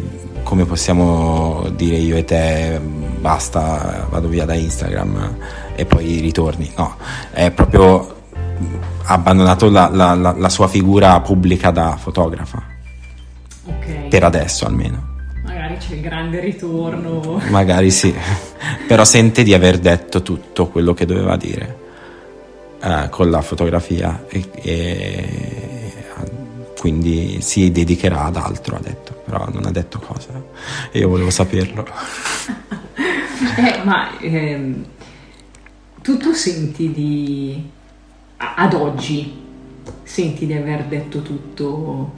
[0.43, 2.81] come possiamo dire io e te
[3.21, 5.37] basta vado via da Instagram
[5.75, 6.73] e poi ritorni.
[6.77, 6.97] No
[7.33, 8.15] è proprio
[9.07, 12.63] abbandonato la, la- la- la sua figura pubblica da fotografa.
[13.67, 15.15] Ok, per adesso almeno.
[15.45, 17.41] Magari c'è il grande ritorno.
[17.51, 18.15] Magari sì,
[18.87, 21.79] però sente di aver detto tutto quello che doveva dire
[22.83, 26.05] eh, con la fotografia e, e
[26.79, 30.31] quindi si dedicherà ad altro, ha detto, però non ha detto cosa.
[30.93, 31.87] E io volevo saperlo.
[33.59, 34.85] Eh, ma ehm,
[36.03, 37.71] tu, tu senti di...
[38.37, 39.45] ad oggi,
[40.03, 42.13] senti di aver detto tutto?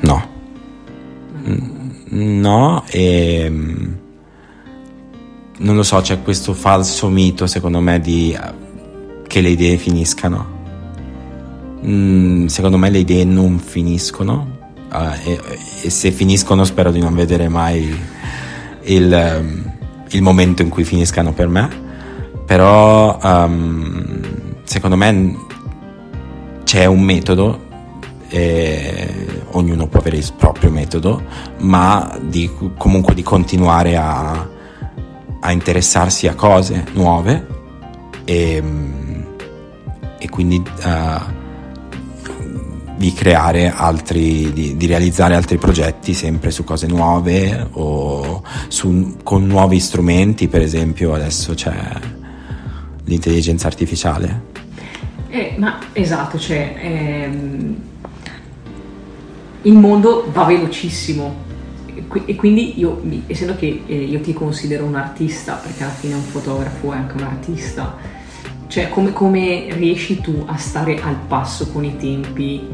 [0.00, 0.36] No,
[1.46, 3.92] Mm, no, e mm,
[5.58, 8.40] non lo so, c'è questo falso mito secondo me di eh,
[9.26, 10.56] che le idee finiscano.
[11.84, 14.56] Mm, secondo me le idee non finiscono
[14.92, 15.40] eh, e,
[15.82, 17.96] e se finiscono spero di non vedere mai
[18.82, 19.72] il, ehm,
[20.10, 21.86] il momento in cui finiscano per me.
[22.46, 24.20] Però ehm,
[24.64, 25.36] secondo me
[26.68, 27.64] c'è un metodo
[28.28, 31.22] e ognuno può avere il proprio metodo,
[31.60, 34.46] ma di, comunque di continuare a,
[35.40, 37.46] a interessarsi a cose nuove
[38.26, 38.62] e,
[40.18, 41.20] e quindi eh,
[42.98, 49.46] di creare altri, di, di realizzare altri progetti sempre su cose nuove o su- con
[49.46, 51.72] nuovi strumenti, per esempio adesso c'è
[53.04, 54.57] l'intelligenza artificiale.
[55.30, 57.76] Eh, ma esatto, cioè ehm,
[59.62, 61.46] il mondo va velocissimo
[61.94, 65.92] e qui- e quindi io, essendo che eh, io ti considero un artista, perché alla
[65.92, 67.96] fine un fotografo è anche un artista,
[68.68, 72.66] cioè come, come riesci tu a stare al passo con i tempi,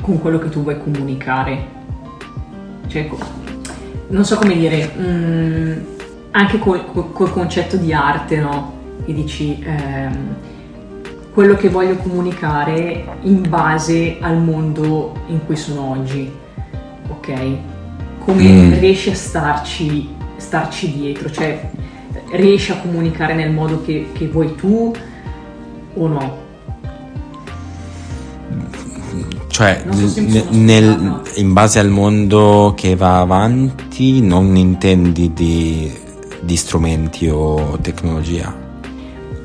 [0.00, 1.74] con quello che tu vuoi comunicare?
[2.88, 3.08] Cioè,
[4.08, 5.72] non so come dire, mm,
[6.32, 8.74] anche col, col- col concetto di arte, no?
[9.04, 10.34] Che dici ehm,
[11.36, 16.32] quello che voglio comunicare in base al mondo in cui sono oggi,
[17.08, 17.32] ok?
[18.20, 18.72] Come Mm.
[18.78, 21.30] riesci a starci, starci dietro?
[21.30, 21.70] Cioè,
[22.30, 24.94] riesci a comunicare nel modo che, che vuoi tu
[25.92, 26.36] o no?
[29.48, 30.22] Cioè, so
[30.52, 35.92] nel- in base al mondo che va avanti non intendi di,
[36.40, 38.64] di strumenti o tecnologia.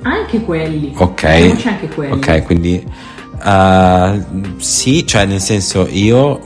[0.03, 0.93] Anche quelli.
[0.95, 1.23] Ok.
[1.23, 2.11] Anche quelli.
[2.13, 2.83] Ok, quindi
[3.43, 4.25] eh,
[4.57, 6.39] sì, cioè nel senso io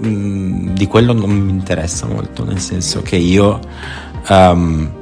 [0.00, 3.60] mh, di quello non mi interessa molto, nel senso che io
[4.26, 4.92] ehm,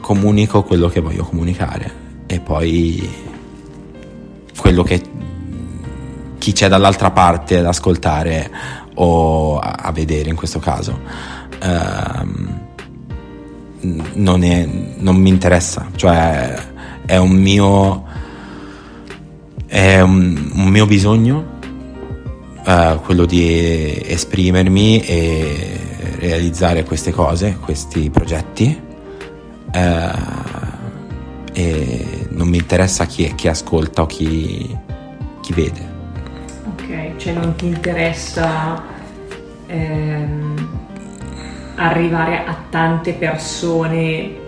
[0.00, 3.08] comunico quello che voglio comunicare e poi
[4.58, 5.00] quello che
[6.38, 8.50] chi c'è dall'altra parte ad ascoltare
[8.94, 10.98] o a, a vedere in questo caso
[11.62, 12.60] ehm,
[14.14, 16.76] non, è, non mi interessa, cioè
[17.08, 18.04] è un mio
[19.66, 21.56] è un, un mio bisogno
[22.66, 25.80] eh, quello di esprimermi e
[26.18, 28.78] realizzare queste cose, questi progetti
[29.72, 30.10] eh,
[31.54, 34.76] e non mi interessa chi, chi ascolta o chi,
[35.40, 35.96] chi vede.
[36.74, 38.82] Ok, cioè non ti interessa
[39.66, 40.68] ehm,
[41.76, 44.46] arrivare a tante persone.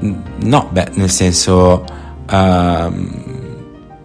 [0.00, 1.84] No, beh, nel senso,
[2.30, 3.36] ehm,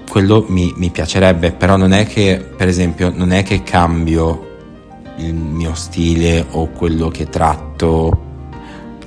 [0.09, 4.51] quello mi, mi piacerebbe, però non è che, per esempio, non è che cambio
[5.17, 8.21] il mio stile o quello che tratto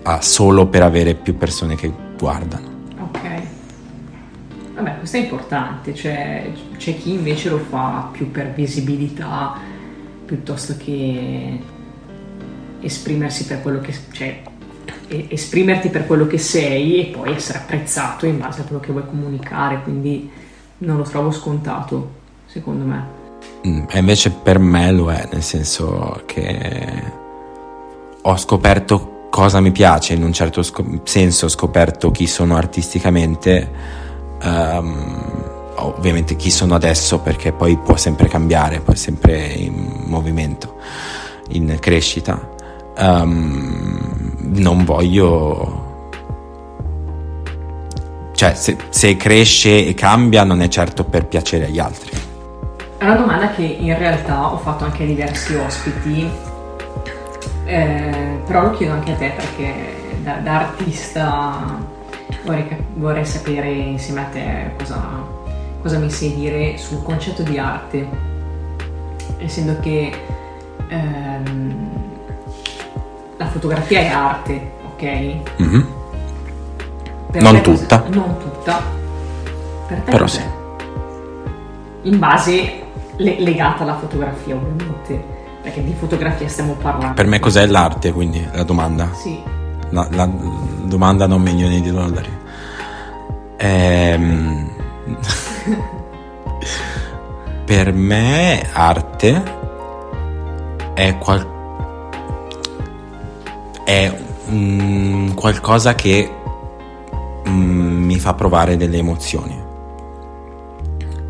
[0.03, 2.75] ah, solo per avere più persone che guardano.
[3.01, 3.42] Ok.
[4.75, 9.59] Vabbè, questo è importante, cioè c'è chi invece lo fa più per visibilità
[10.25, 11.59] piuttosto che
[12.81, 13.94] esprimersi per quello che...
[14.12, 14.42] cioè
[15.09, 19.07] esprimerti per quello che sei e poi essere apprezzato in base a quello che vuoi
[19.07, 20.31] comunicare, quindi
[20.79, 22.11] non lo trovo scontato,
[22.47, 23.25] secondo me.
[23.66, 27.03] Mm, e invece per me lo è, nel senso che
[28.23, 33.71] ho scoperto cosa mi piace, in un certo sc- senso ho scoperto chi sono artisticamente,
[34.42, 35.45] um,
[35.77, 40.77] ovviamente chi sono adesso perché poi può sempre cambiare, poi sempre in movimento,
[41.51, 42.55] in crescita.
[42.99, 44.15] Um,
[44.52, 45.85] non voglio
[48.37, 52.11] cioè se, se, cresce e cambia non è certo per piacere agli altri.
[52.98, 56.30] È una domanda che in realtà ho fatto anche a diversi ospiti,
[57.64, 61.78] eh, però lo chiedo anche a te perché da, da artista
[62.44, 65.00] vorrei, vorrei, sapere insieme a te cosa,
[65.80, 68.06] cosa, mi sai dire sul concetto di arte,
[69.38, 70.12] essendo che
[70.88, 71.95] ehm,
[73.37, 75.03] la fotografia è arte, ok?
[75.61, 75.81] Mm-hmm.
[77.35, 78.01] Non tutta.
[78.01, 78.83] Cosa, non tutta.
[79.87, 80.40] Per te Però sì.
[82.03, 82.83] In base
[83.16, 85.35] le, legata alla fotografia, ovviamente.
[85.62, 87.14] Perché di fotografia stiamo parlando.
[87.14, 89.11] Per me cos'è l'arte, quindi, la domanda?
[89.12, 89.38] Sì.
[89.90, 90.29] La, la
[90.85, 92.31] domanda non milioni di dollari.
[93.59, 94.70] Ehm...
[97.66, 99.42] per me arte
[100.94, 101.56] è qualcosa
[103.87, 104.12] è
[104.49, 106.29] um, qualcosa che
[107.44, 109.62] um, mi fa provare delle emozioni.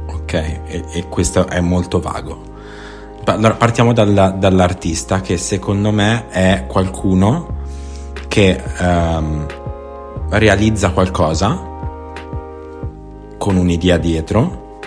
[0.06, 2.54] Ok, e, e questo è molto vago.
[3.22, 7.54] Partiamo dalla, dall'artista che secondo me è qualcuno
[8.26, 9.46] che um,
[10.30, 11.60] realizza qualcosa
[13.36, 14.78] con un'idea dietro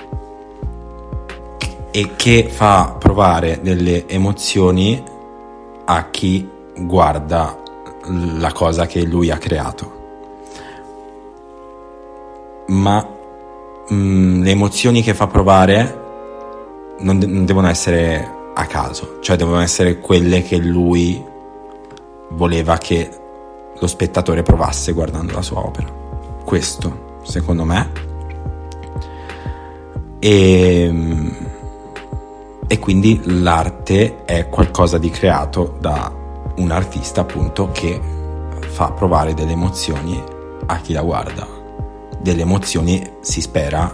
[1.92, 5.04] e che fa provare delle emozioni
[5.86, 7.58] a chi guarda
[8.08, 9.98] la cosa che lui ha creato.
[12.68, 13.08] Ma
[13.88, 15.98] mh, mm, le emozioni che fa provare
[17.00, 21.24] non, de- non devono essere a caso, cioè devono essere quelle che lui
[22.32, 23.10] voleva che
[23.80, 25.88] lo spettatore provasse guardando la sua opera.
[26.44, 28.08] Questo, secondo me.
[30.20, 30.94] E,
[32.68, 36.19] e quindi l'arte è qualcosa di creato da
[36.60, 38.00] un artista appunto che
[38.68, 40.22] fa provare delle emozioni
[40.66, 41.48] a chi la guarda.
[42.20, 43.92] Delle emozioni si spera,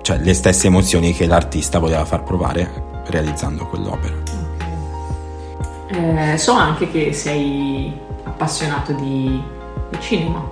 [0.00, 4.14] cioè le stesse emozioni che l'artista voleva far provare realizzando quell'opera.
[5.88, 9.42] Eh, so anche che sei appassionato di,
[9.90, 10.48] di, cinema,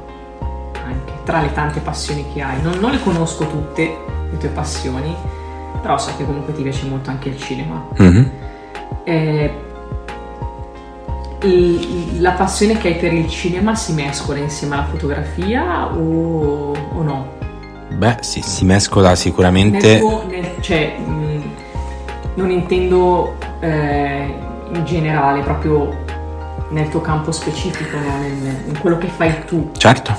[0.84, 2.60] anche tra le tante passioni che hai.
[2.60, 3.96] Non, non, le conosco tutte,
[4.30, 5.14] le tue passioni,
[5.80, 7.86] però so che comunque ti piace molto anche il cinema.
[8.02, 8.24] Mm-hmm.
[9.04, 9.66] Eh,
[11.40, 17.36] la passione che hai per il cinema si mescola insieme alla fotografia o, o no?
[17.90, 20.00] Beh, sì, si mescola sicuramente.
[20.00, 21.42] Nel nel, cioè, mh,
[22.34, 24.34] non intendo eh,
[24.72, 26.04] in generale, proprio
[26.70, 28.18] nel tuo campo specifico, no?
[28.18, 29.70] nel, in quello che fai tu.
[29.76, 30.14] Certo,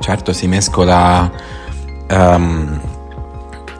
[0.00, 1.30] certo, si mescola
[2.10, 2.80] um,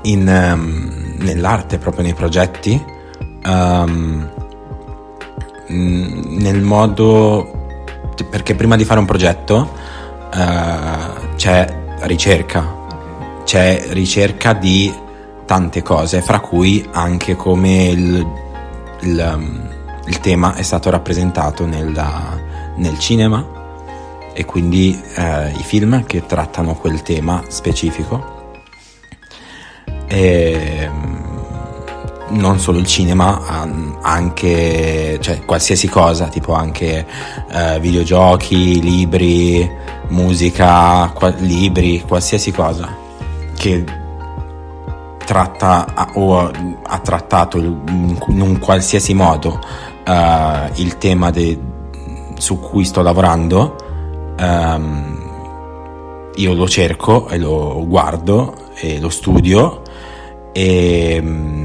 [0.03, 2.93] in, um, nell'arte, proprio nei progetti.
[3.47, 4.31] Um,
[5.75, 7.63] nel modo
[8.31, 9.73] perché prima di fare un progetto
[10.33, 12.83] uh, c'è ricerca.
[13.45, 14.93] C'è ricerca di
[15.45, 18.27] tante cose fra cui anche come il,
[19.01, 19.61] il,
[20.07, 22.41] il tema è stato rappresentato nella,
[22.77, 23.63] nel cinema
[24.33, 28.33] e quindi uh, i film che trattano quel tema specifico.
[30.07, 30.91] E,
[32.29, 33.43] non solo il cinema,
[34.01, 37.07] anche cioè, qualsiasi cosa, tipo anche
[37.51, 39.71] eh, videogiochi, libri,
[40.09, 43.03] musica, qua- libri, qualsiasi cosa
[43.57, 43.85] che
[45.25, 46.51] tratta o
[46.83, 49.59] ha trattato in un qualsiasi modo
[50.07, 51.59] uh, il tema de-
[52.37, 53.77] su cui sto lavorando,
[54.39, 55.23] um,
[56.35, 59.83] io lo cerco e lo guardo e lo studio
[60.53, 61.64] e um,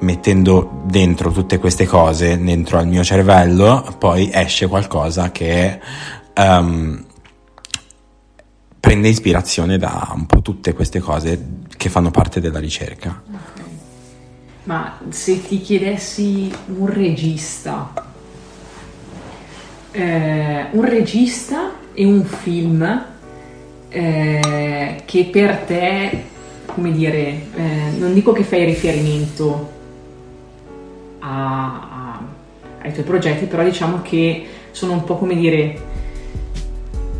[0.00, 5.80] mettendo dentro tutte queste cose dentro al mio cervello, poi esce qualcosa che
[6.36, 7.04] um,
[8.80, 13.22] prende ispirazione da un po' tutte queste cose che fanno parte della ricerca.
[14.64, 17.92] Ma se ti chiedessi un regista,
[19.90, 23.06] eh, un regista e un film
[23.88, 26.24] eh, che per te,
[26.66, 29.73] come dire, eh, non dico che fai riferimento
[31.24, 32.20] a, a,
[32.82, 35.80] ai tuoi progetti, però diciamo che sono un po' come dire,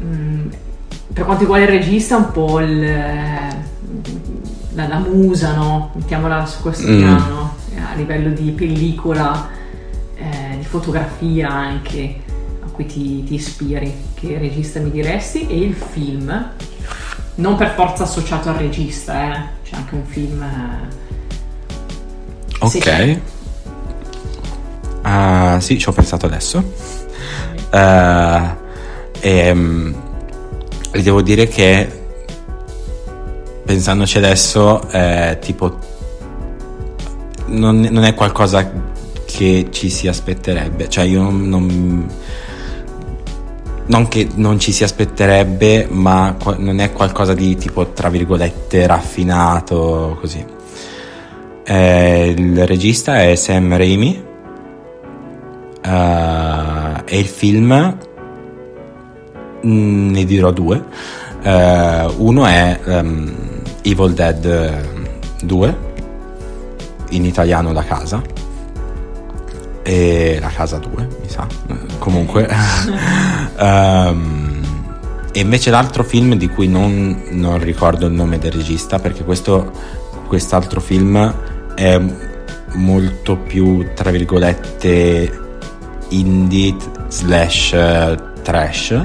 [0.03, 0.47] mm,
[1.13, 2.81] per quanto riguarda il regista, un po' il,
[4.75, 5.93] la, la, musa, no?
[5.95, 6.97] Mettiamola su questo mm.
[6.99, 9.49] piano, a livello di pellicola,
[10.17, 12.23] eh, di fotografia anche,
[12.63, 13.93] a cui ti, ti ispiri.
[14.15, 15.47] Che regista mi diresti?
[15.47, 16.51] E il film,
[17.37, 19.43] non per forza associato al regista, eh?
[19.65, 20.43] c'è anche un film...
[20.43, 20.89] Eh,
[22.59, 23.21] ok.
[25.15, 26.59] Uh, sì, ci ho pensato adesso.
[27.71, 28.57] Uh,
[29.21, 29.95] e, um,
[30.91, 32.03] e, devo dire che
[33.65, 35.79] pensandoci adesso, è tipo,
[37.47, 38.69] non, non, è qualcosa
[39.25, 40.89] che ci si aspetterebbe.
[40.89, 42.09] Cioè, io non,
[43.87, 50.17] non che non ci si aspetterebbe, ma non è qualcosa di tipo, tra virgolette, raffinato,
[50.21, 50.45] così.
[51.67, 54.33] Eh, il regista è Sam Raimi
[55.85, 57.99] uh, e il film
[59.67, 60.83] mm, ne dirò due.
[61.43, 63.33] Uh, uno è um,
[63.83, 64.83] Evil Dead
[65.43, 65.77] 2,
[67.11, 68.23] in italiano La Casa,
[69.83, 71.47] e La Casa 2, mi sa,
[71.99, 72.49] comunque.
[73.59, 74.53] um,
[75.37, 79.71] e invece l'altro film di cui non, non, ricordo il nome del regista, perché questo,
[80.29, 81.35] quest'altro film
[81.75, 82.01] è
[82.75, 85.44] molto più, tra virgolette,
[86.09, 86.77] indie
[87.09, 89.01] slash uh, trash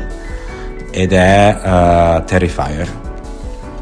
[0.92, 2.90] ed è uh, Terrifier.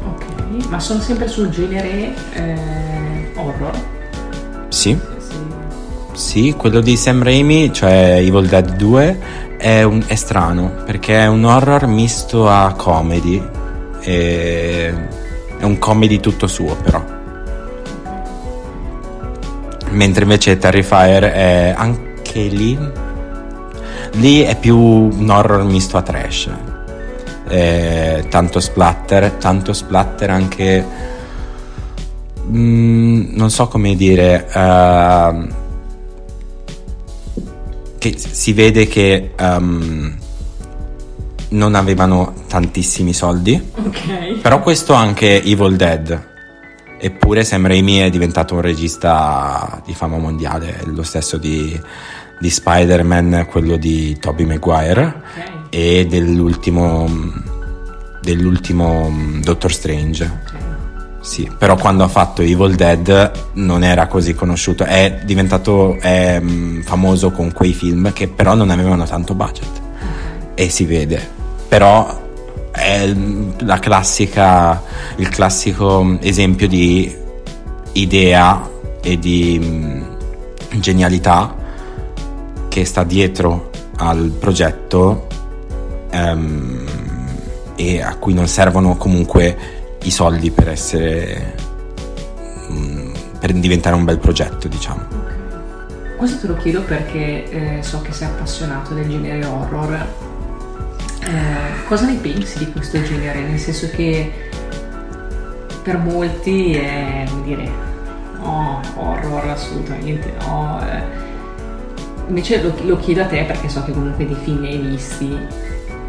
[0.04, 3.72] Ok, ma sono sempre sul genere eh, horror?
[4.68, 4.98] Sì.
[5.18, 5.36] sì.
[6.12, 9.18] Sì, quello di Sam Raimi, cioè Evil Dead 2,
[9.56, 13.42] è, un, è strano perché è un horror misto a comedy.
[14.00, 14.94] E
[15.58, 17.02] è un comedy tutto suo però
[19.90, 22.78] mentre invece Terrifier è anche lì
[24.18, 26.50] lì è più un horror misto a trash.
[27.50, 30.84] Eh, tanto splatter tanto splatter anche
[32.46, 35.48] mm, non so come dire uh,
[37.96, 40.14] che si vede che um,
[41.50, 43.70] non avevano tantissimi soldi.
[43.86, 44.38] Okay.
[44.40, 46.26] però questo anche Evil Dead.
[47.00, 51.80] Eppure Sam Raimi è diventato un regista di fama mondiale, lo stesso di,
[52.38, 55.44] di Spider-Man, quello di Tobey Maguire okay.
[55.70, 57.08] e dell'ultimo,
[58.22, 59.12] dell'ultimo
[59.42, 60.24] Doctor Strange.
[60.24, 60.66] Okay.
[61.20, 66.82] Sì, però quando ha fatto Evil Dead non era così conosciuto, è diventato è, mm,
[66.82, 69.68] famoso con quei film che però non avevano tanto budget
[70.54, 71.36] e si vede.
[71.68, 72.26] Però
[72.70, 73.12] è
[73.58, 74.82] la classica,
[75.16, 77.14] il classico esempio di
[77.92, 78.66] idea
[79.02, 80.02] e di mm,
[80.80, 81.54] genialità
[82.68, 85.26] che sta dietro al progetto
[86.12, 86.86] um,
[87.76, 89.56] e a cui non servono comunque
[90.02, 91.54] i soldi per essere
[92.68, 96.16] um, per diventare un bel progetto diciamo okay.
[96.16, 100.06] questo te lo chiedo perché eh, so che sei appassionato del genere horror
[101.28, 103.40] eh, cosa ne pensi di questo genere?
[103.40, 104.32] Nel senso che
[105.82, 107.70] per molti è, come dire,
[108.40, 110.80] oh, horror assolutamente no.
[110.82, 111.27] Eh.
[112.28, 115.38] Invece lo, lo, chiedo a te perché so che comunque di film ne hai visti.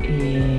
[0.01, 0.57] E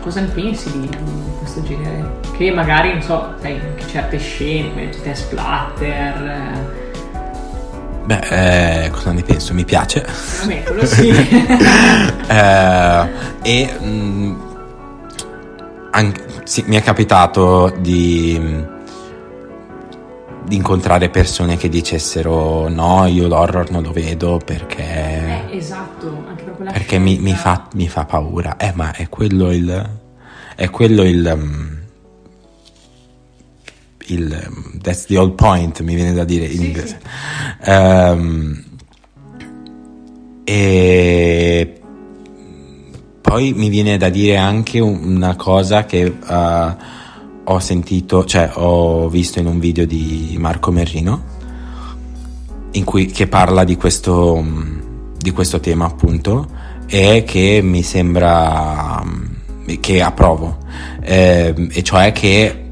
[0.00, 0.96] cosa ne pensi di, di,
[1.38, 2.18] questo genere?
[2.36, 6.24] Che magari, non so, sai, anche certe scene, tutte splatter.
[6.24, 6.88] Eh,
[8.04, 9.54] Beh, eh, cosa ne penso?
[9.54, 10.04] Mi piace.
[10.40, 11.10] Vabbè, quello sì.
[12.28, 13.08] eh,
[13.42, 14.40] e mh, mm,
[15.90, 18.66] anche, sì, mi è capitato di,
[20.48, 25.48] incontrare persone che dicessero no, io l'horror non lo vedo perché...
[25.48, 28.56] Eh, esatto, anche per quella Perché mi, mi, fa, mi, fa, paura.
[28.56, 29.98] Eh, ma è quello il...
[30.56, 31.30] È quello il...
[31.32, 31.78] Um,
[34.06, 34.48] il
[34.82, 37.00] that's the old point, mi viene da dire in sì, inglese.
[37.62, 37.70] Sì.
[37.70, 38.64] Um,
[40.44, 41.80] e
[43.20, 46.74] poi mi viene da dire anche una cosa che uh,
[47.44, 51.22] ho sentito, cioè ho visto in un video di Marco Merrino,
[52.72, 54.44] in cui, che parla di questo,
[55.16, 56.48] di questo tema appunto,
[56.86, 59.02] e che mi sembra
[59.80, 60.58] che approvo,
[61.00, 62.64] eh, e cioè che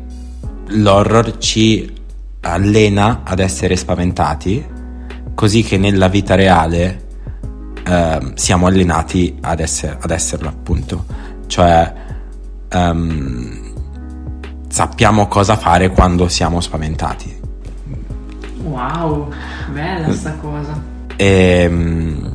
[0.66, 1.94] l'horror ci
[2.40, 4.64] allena ad essere spaventati,
[5.34, 7.06] così che nella vita reale
[7.84, 11.04] eh, siamo allenati ad, essere, ad, esserlo, appunto.
[11.46, 11.92] Cioè,
[12.72, 13.67] um,
[14.68, 17.36] sappiamo cosa fare quando siamo spaventati.
[18.62, 19.32] Wow,
[19.72, 20.80] bella sta cosa.
[21.16, 21.26] E,
[21.62, 22.32] ehm,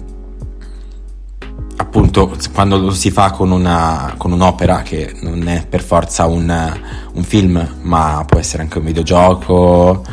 [1.78, 6.74] appunto quando lo si fa con, una, con un'opera che non è per forza un,
[7.14, 10.04] un, film, ma può essere anche un videogioco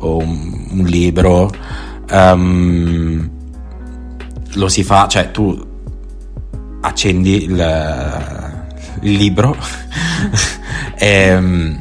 [0.00, 1.50] o un, un libro,
[2.10, 3.30] um,
[4.54, 5.66] lo si fa, cioè tu
[6.80, 8.47] accendi il,
[9.02, 9.56] il libro
[10.96, 11.78] e,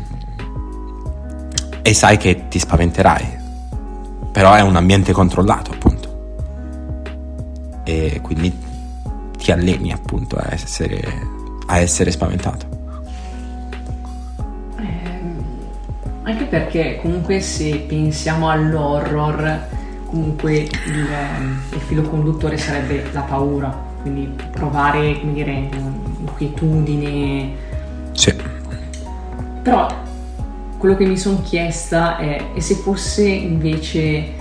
[1.82, 3.38] e sai che ti spaventerai,
[4.32, 6.08] però è un ambiente controllato appunto
[7.88, 8.54] e quindi
[9.38, 11.02] ti alleni appunto a essere,
[11.68, 12.68] a essere spaventato.
[14.78, 15.10] Eh,
[16.24, 19.68] anche perché comunque se pensiamo all'horror,
[20.06, 20.70] comunque il,
[21.72, 23.70] il filo conduttore sarebbe la paura,
[24.02, 25.70] quindi provare, come dire,
[26.38, 27.52] inquietudine.
[28.12, 28.34] Sì.
[29.64, 29.88] Però
[30.78, 34.34] quello che mi sono chiesta è, e se fosse invece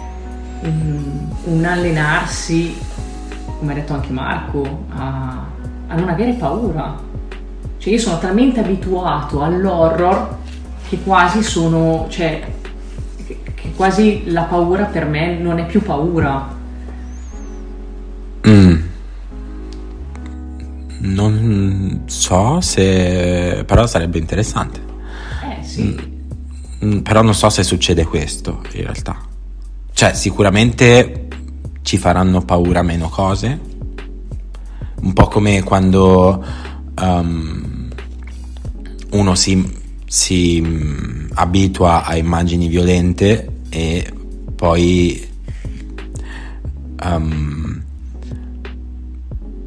[0.62, 2.76] un, un allenarsi
[3.59, 5.44] come ha detto anche Marco, a,
[5.86, 6.94] a non avere paura.
[7.78, 10.36] Cioè io sono talmente abituato all'horror
[10.88, 12.42] che quasi sono, cioè,
[13.26, 16.55] che, che quasi la paura per me non è più paura.
[18.49, 18.86] Mm.
[21.07, 23.65] Non so se...
[23.67, 24.81] però sarebbe interessante.
[25.43, 26.15] Eh sì.
[26.85, 29.19] Mm, però non so se succede questo in realtà.
[29.93, 31.29] Cioè sicuramente
[31.83, 33.61] ci faranno paura meno cose.
[35.01, 36.45] Un po' come quando
[37.01, 37.89] um,
[39.11, 39.65] uno si,
[40.07, 44.13] si um, abitua a immagini violente e
[44.55, 45.29] poi
[47.03, 47.66] um,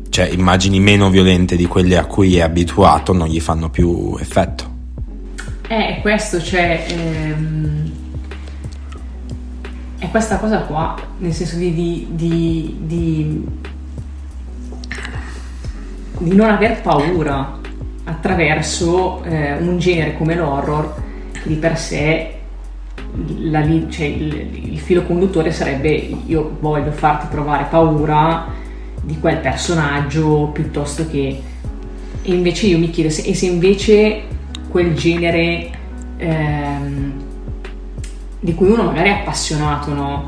[0.10, 4.78] cioè immagini meno violente di quelle a cui è abituato non gli fanno più effetto.
[5.68, 7.92] Eh, questo, cioè, ehm,
[10.00, 13.46] è questa cosa qua, nel senso di, di, di, di,
[16.20, 17.58] di non aver paura
[18.06, 20.96] attraverso eh, un genere come l'horror
[21.32, 22.34] che di per sé
[23.38, 25.90] la, cioè, il, il, filo conduttore sarebbe
[26.26, 28.48] io voglio farti provare paura
[29.02, 31.42] di quel personaggio piuttosto che
[32.22, 34.24] e invece io mi chiedo se, e se invece
[34.70, 35.70] quel genere
[36.18, 37.14] ehm,
[38.40, 40.28] di cui uno magari è appassionato, no?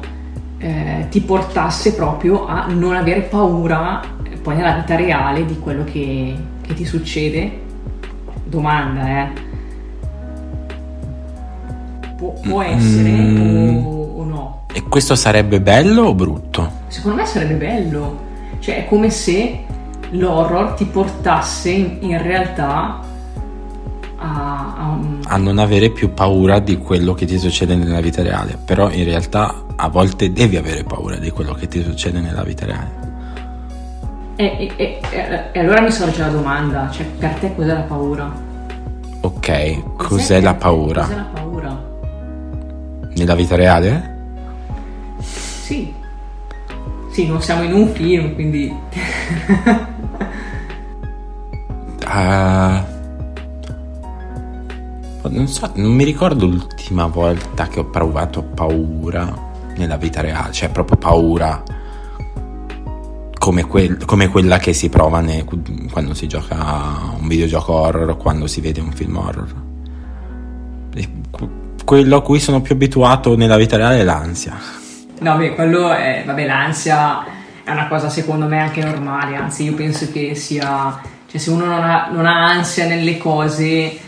[0.57, 5.83] eh, ti portasse proprio a non avere paura eh, poi nella vita reale di quello
[5.83, 7.59] che, che ti succede?
[8.45, 9.49] Domanda, eh.
[12.15, 13.85] Pu- può essere mm.
[13.85, 14.65] o, o no?
[14.73, 16.71] E questo sarebbe bello o brutto?
[16.87, 18.29] Secondo me sarebbe bello.
[18.61, 19.63] Cioè è come se
[20.11, 22.99] l'horror ti portasse in, in realtà
[24.17, 28.59] a, a, a, non avere più paura di quello che ti succede nella vita reale,
[28.63, 32.67] però in realtà a volte devi avere paura di quello che ti succede nella vita
[32.67, 32.99] reale.
[34.35, 38.31] E, e, e, e allora mi sorge la domanda, cioè per te cos'è la paura?
[39.21, 41.01] Ok, cos'è, cos'è la paura?
[41.01, 41.83] Cos'è la paura?
[43.15, 44.19] Nella vita reale?
[45.19, 46.00] Sì.
[47.11, 48.73] Sì, non siamo in un film, quindi...
[52.05, 52.79] uh,
[55.29, 60.69] non so, non mi ricordo l'ultima volta che ho provato paura nella vita reale, cioè
[60.69, 61.61] proprio paura
[63.37, 65.43] come, quel, come quella che si prova ne,
[65.91, 69.53] quando si gioca a un videogioco horror o quando si vede un film horror.
[71.83, 74.79] Quello a cui sono più abituato nella vita reale è l'ansia.
[75.21, 77.23] No, beh, quello è, vabbè, l'ansia
[77.63, 81.65] è una cosa secondo me anche normale, anzi io penso che sia, cioè se uno
[81.65, 83.99] non ha, non ha ansia nelle cose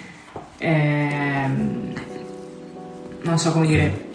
[0.58, 1.94] ehm,
[3.22, 4.10] non so come dire,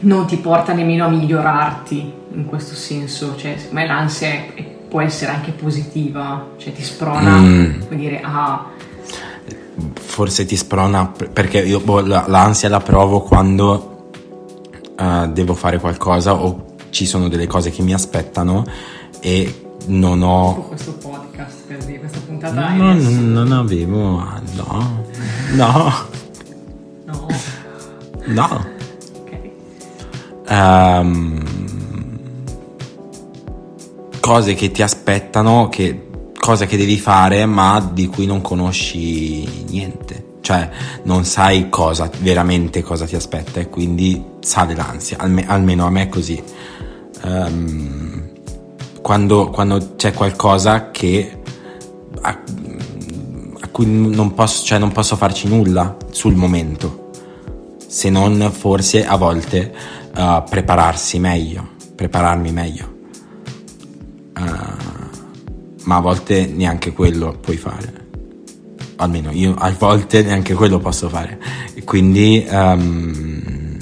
[0.00, 5.00] non ti porta nemmeno a migliorarti in questo senso, cioè secondo me l'ansia è, può
[5.00, 7.80] essere anche positiva, cioè ti sprona, mm.
[7.82, 8.64] come dire, a...
[9.94, 13.97] Forse ti sprona perché io boh, l'ansia la provo quando
[14.98, 18.64] uh, devo fare qualcosa o ci sono delle cose che mi aspettano
[19.20, 20.66] e non ho...
[20.68, 22.74] questo podcast per dire, questa puntata...
[22.74, 24.22] No, non, non avevo...
[24.54, 25.04] no
[25.54, 26.06] No.
[27.06, 27.26] No.
[28.26, 28.66] No.
[29.20, 29.50] Ok.
[30.48, 31.42] Um,
[34.20, 40.27] cose che ti aspettano, che, cose che devi fare, ma di cui non conosci niente.
[40.40, 40.70] Cioè,
[41.04, 46.02] non sai cosa, veramente cosa ti aspetta e quindi sale l'ansia, alme, almeno a me
[46.02, 46.42] è così.
[47.22, 48.30] Um,
[49.02, 51.38] quando, quando, c'è qualcosa che
[53.78, 57.10] cui non posso, cioè non posso farci nulla sul momento,
[57.86, 59.72] se non forse a volte
[60.16, 62.96] uh, prepararsi meglio, prepararmi meglio.
[64.36, 64.96] Uh,
[65.84, 68.07] ma a volte neanche quello puoi fare.
[69.00, 71.38] Almeno io a volte neanche quello posso fare.
[71.74, 73.76] E quindi um,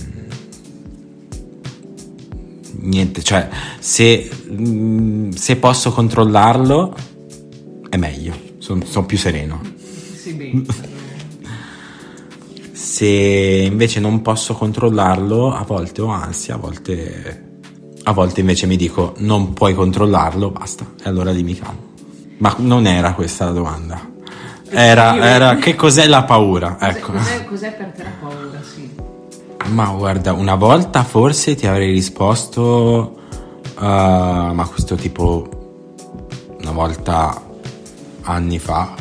[2.81, 3.49] niente, cioè
[3.79, 6.95] se, mm, se, posso controllarlo
[7.89, 9.61] è meglio, sono son più sereno.
[10.15, 10.65] Sì, bene.
[12.73, 17.45] se invece non posso controllarlo, a volte ho ansia, a volte
[18.09, 21.95] a volte invece mi dico non puoi controllarlo, basta, e allora dimmi calmo.
[22.39, 24.16] Ma non era questa la domanda.
[24.79, 26.77] Era, era che cos'è la paura?
[26.79, 27.13] Ecco.
[27.13, 28.95] Cos'è, cos'è per te la paura, sì.
[29.69, 33.17] Ma guarda, una volta forse ti avrei risposto,
[33.79, 35.49] uh, ma questo tipo,
[36.61, 37.43] una volta
[38.23, 38.95] anni fa,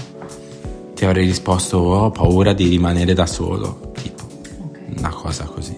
[0.94, 4.24] ti avrei risposto ho paura di rimanere da solo, tipo,
[4.70, 4.98] okay.
[4.98, 5.78] una cosa così.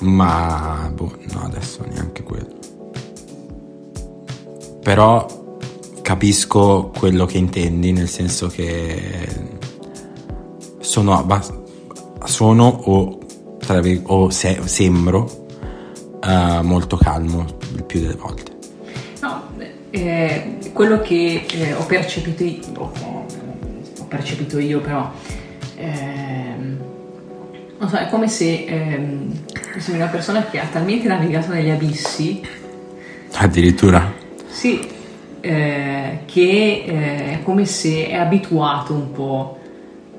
[0.00, 2.58] Ma, boh, no, adesso neanche quello
[4.82, 5.26] però
[6.10, 9.28] capisco quello che intendi, nel senso che
[10.80, 11.54] sono, abbast-
[12.24, 13.20] sono o,
[13.80, 15.46] vir- o se- sembro
[16.20, 17.46] uh, molto calmo
[17.76, 18.50] il più delle volte.
[19.20, 19.50] No,
[19.90, 22.92] eh, quello che eh, ho, percepito io,
[23.98, 25.12] ho percepito io però,
[25.76, 26.54] eh,
[27.78, 29.32] non so, è come se ehm,
[29.90, 32.40] una persona che ha talmente navigato negli abissi.
[33.34, 34.12] Addirittura
[34.48, 34.98] sì,
[35.40, 39.58] eh, che eh, è come se è abituato un po'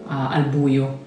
[0.07, 0.99] a, al buio.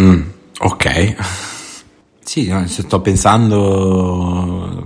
[0.00, 0.22] Mm,
[0.58, 1.16] ok.
[2.20, 4.84] sì, no, sto pensando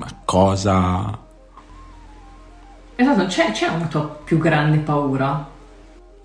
[0.00, 1.18] a cosa...
[2.94, 5.48] Esatto, c'è, c'è una tua più grande paura?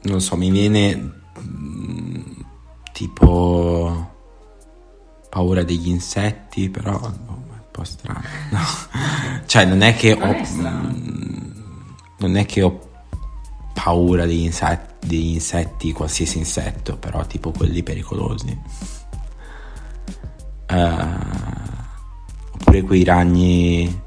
[0.04, 2.22] Non so, mi viene mm,
[2.92, 4.16] tipo
[5.30, 7.00] paura degli insetti, però
[7.78, 8.22] po' strano.
[8.50, 8.60] No.
[9.46, 10.36] cioè, non è che ho.
[10.36, 11.52] Mm,
[12.20, 12.80] non è che ho
[13.74, 18.60] paura degli insetti, degli insetti, qualsiasi insetto, però tipo quelli pericolosi.
[20.70, 20.86] Uh,
[22.52, 24.02] oppure quei ragni,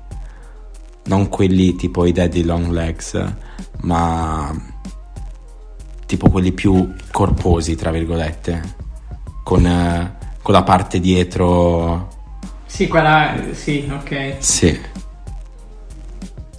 [1.05, 3.33] non quelli tipo i daddy long legs,
[3.83, 4.53] ma
[6.05, 8.75] tipo quelli più corposi, tra virgolette,
[9.45, 12.19] con, uh, con la parte dietro
[12.81, 13.35] sì, quella...
[13.53, 14.37] sì, ok.
[14.39, 14.81] Sì.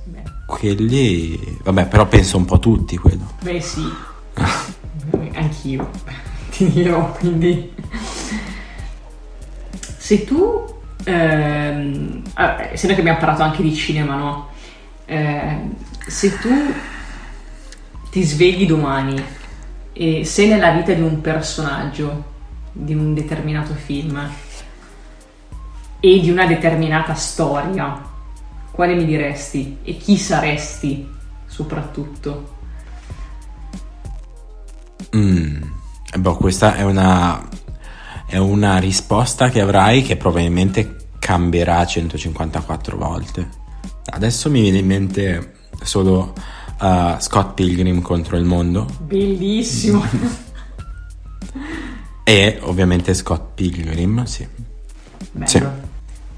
[0.04, 0.24] Beh.
[0.46, 1.58] Quelli...
[1.64, 3.32] Vabbè, però penso un po' tutti quello.
[3.42, 3.92] Beh, sì.
[5.34, 5.90] Anch'io.
[6.56, 7.74] Ti dirò, quindi...
[9.98, 10.64] Se tu...
[11.06, 12.22] Ehm,
[12.72, 14.50] essendo che abbiamo parlato anche di cinema, no?
[15.06, 15.58] Eh,
[16.06, 16.52] se tu
[18.12, 19.20] ti svegli domani
[19.92, 22.26] e sei nella vita di un personaggio
[22.72, 24.30] di un determinato film
[26.04, 28.02] e di una determinata storia,
[28.72, 31.08] quale mi diresti e chi saresti
[31.46, 32.58] soprattutto?
[35.16, 35.62] Mm.
[36.18, 37.48] Boh, questa è una,
[38.26, 43.50] è una risposta che avrai che probabilmente cambierà 154 volte.
[44.06, 46.34] Adesso mi viene in mente solo
[46.80, 48.88] uh, Scott Pilgrim contro il mondo.
[49.02, 50.04] Bellissimo.
[52.24, 54.48] e ovviamente Scott Pilgrim, sì.
[55.32, 55.48] Bello.
[55.48, 55.90] Sì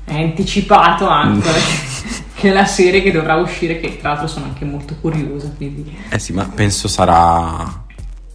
[0.06, 1.50] è anticipato anche
[2.44, 5.50] che è la serie che dovrà uscire, che tra l'altro sono anche molto curiosa.
[5.56, 5.98] Quindi.
[6.10, 7.86] Eh sì, ma penso sarà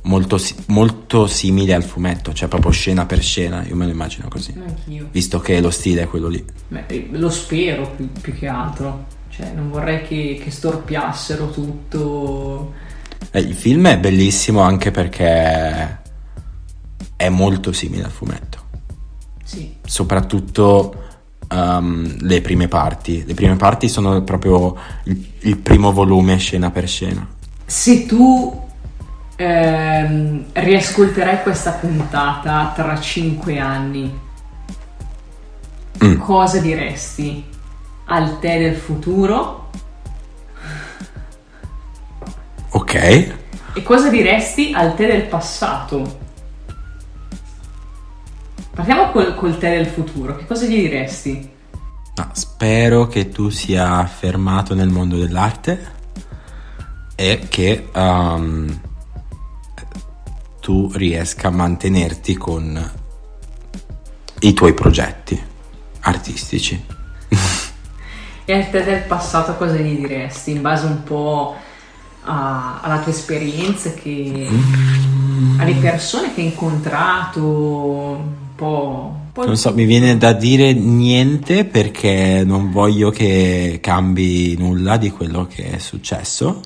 [0.02, 4.54] molto, molto simile al fumetto, cioè proprio scena per scena, io me lo immagino così.
[4.58, 5.08] Anch'io.
[5.10, 6.42] Visto che lo stile è quello lì.
[6.68, 9.06] Beh, eh, lo spero più, più, che altro.
[9.28, 12.72] Cioè, non vorrei che, che storpiassero tutto.
[13.30, 16.00] Eh, il film è bellissimo anche perché
[17.14, 18.56] è molto simile al fumetto.
[19.44, 19.76] Sì.
[19.84, 21.07] Soprattutto
[21.48, 23.24] um, le prime parti.
[23.26, 27.26] Le prime parti sono proprio il, il primo volume scena per scena.
[27.64, 28.66] Se tu
[29.36, 34.18] ehm, riascolterai questa puntata tra cinque anni,
[36.04, 36.16] mm.
[36.18, 37.44] cosa diresti
[38.06, 39.70] al te del futuro?
[42.70, 42.94] Ok.
[43.74, 46.26] E cosa diresti al te del passato?
[48.78, 51.50] Partiamo col, col te del futuro, che cosa gli diresti?
[52.14, 55.94] No, spero che tu sia fermato nel mondo dell'arte
[57.16, 58.80] e che um,
[60.60, 62.92] tu riesca a mantenerti con
[64.38, 65.42] i tuoi progetti
[66.02, 66.80] artistici.
[68.44, 70.52] e a te del passato cosa gli diresti?
[70.52, 71.56] In base un po'
[72.22, 75.58] a, alla tua esperienza, che, mm.
[75.58, 82.42] alle persone che hai incontrato, po', un Non so, mi viene da dire niente perché
[82.44, 86.60] non voglio che cambi nulla di quello che è successo.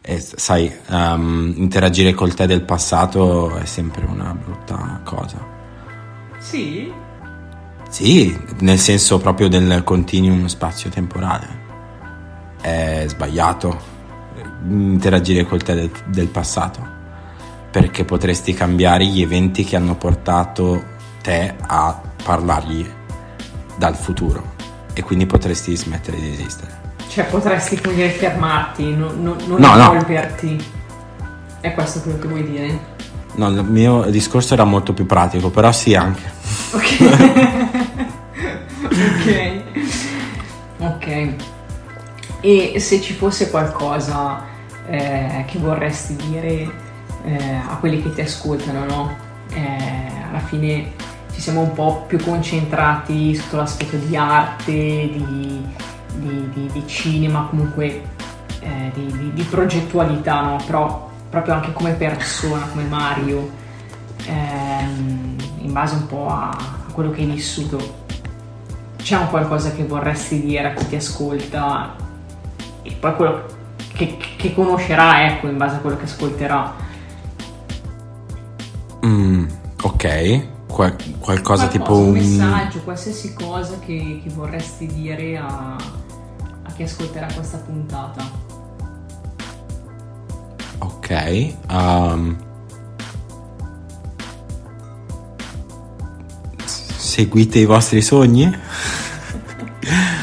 [0.00, 5.44] E sai, um, interagire col te del passato è sempre una brutta cosa.
[6.38, 6.92] Sì?
[7.88, 11.62] Sì, nel senso proprio del continuum spazio-temporale.
[12.60, 13.92] È sbagliato
[14.68, 16.92] interagire col te del, del passato
[17.74, 20.92] perché potresti cambiare gli eventi che hanno portato
[21.24, 22.86] te a parlargli
[23.76, 24.52] dal futuro
[24.92, 26.82] e quindi potresti smettere di esistere.
[27.08, 29.92] Cioè potresti quindi fermarti, non, non, non No, no.
[29.94, 30.62] evolverti.
[31.60, 32.78] È questo quello che vuoi dire?
[33.36, 36.22] No, il mio discorso era molto più pratico, però sì anche.
[36.72, 37.00] Ok.
[38.84, 39.62] ok.
[40.78, 41.34] Ok.
[42.40, 44.44] E se ci fosse qualcosa
[44.86, 46.70] eh, che vorresti dire
[47.24, 49.16] eh, a quelli che ti ascoltano, no?
[49.54, 50.92] Eh, alla fine
[51.34, 55.66] ci siamo un po' più concentrati sotto l'aspetto di arte, di,
[56.16, 58.02] di- di- di cinema, comunque
[58.60, 60.56] eh, di progettualità, no?
[60.64, 63.50] Però proprio anche come persona, come Mario,
[64.26, 68.02] ehm, in base un po' a, a quello che hai vissuto.
[68.96, 71.94] C'è un qualcosa che vorresti dire a chi ti ascolta
[72.82, 73.44] e poi quello
[73.92, 76.74] che, che conoscerà, ecco, in base a quello che ascolterà.
[79.04, 79.46] Mm,
[79.82, 82.12] ok, Qual- qualcosa tipo un un...
[82.14, 88.28] messaggio, qualsiasi cosa che, che vorresti dire a, a chi ascolterà questa puntata.
[90.78, 91.54] Ok.
[91.70, 92.36] um,
[96.66, 98.52] seguite i vostri sogni?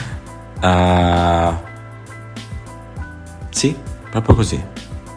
[0.62, 1.56] Uh,
[3.50, 3.76] sì,
[4.12, 4.64] proprio così.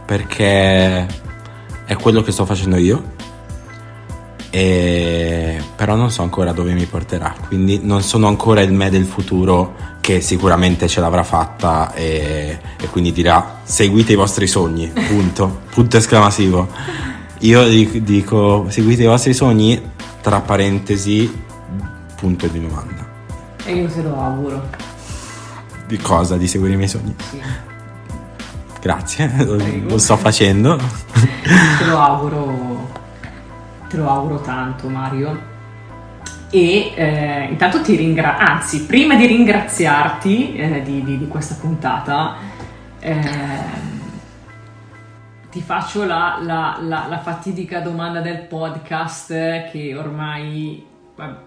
[0.07, 1.07] Perché
[1.85, 3.13] è quello che sto facendo io.
[4.55, 5.61] E...
[5.75, 7.35] Però non so ancora dove mi porterà.
[7.49, 12.89] Quindi non sono ancora il me del futuro che sicuramente ce l'avrà fatta e, e
[12.89, 14.87] quindi dirà seguite i vostri sogni.
[14.87, 15.63] Punto.
[15.75, 16.69] Punto esclamativo.
[17.41, 19.91] Io dic- dico seguite i vostri sogni,
[20.21, 21.43] tra parentesi,
[22.15, 23.05] punto di domanda.
[23.65, 24.71] E io te lo auguro.
[25.89, 26.37] Di cosa?
[26.37, 27.15] Di seguire i miei sogni?
[27.29, 27.41] Sì.
[28.81, 30.79] Grazie, lo, lo sto facendo.
[31.43, 32.89] Te lo auguro,
[33.95, 35.53] te lo auguro tanto Mario.
[36.51, 42.35] E eh, intanto ti ringrazio, anzi, prima di ringraziarti eh, di, di- di questa puntata,
[43.01, 44.03] ehm,
[45.51, 50.85] ti faccio la, la- la- la fatidica domanda del podcast eh, che ormai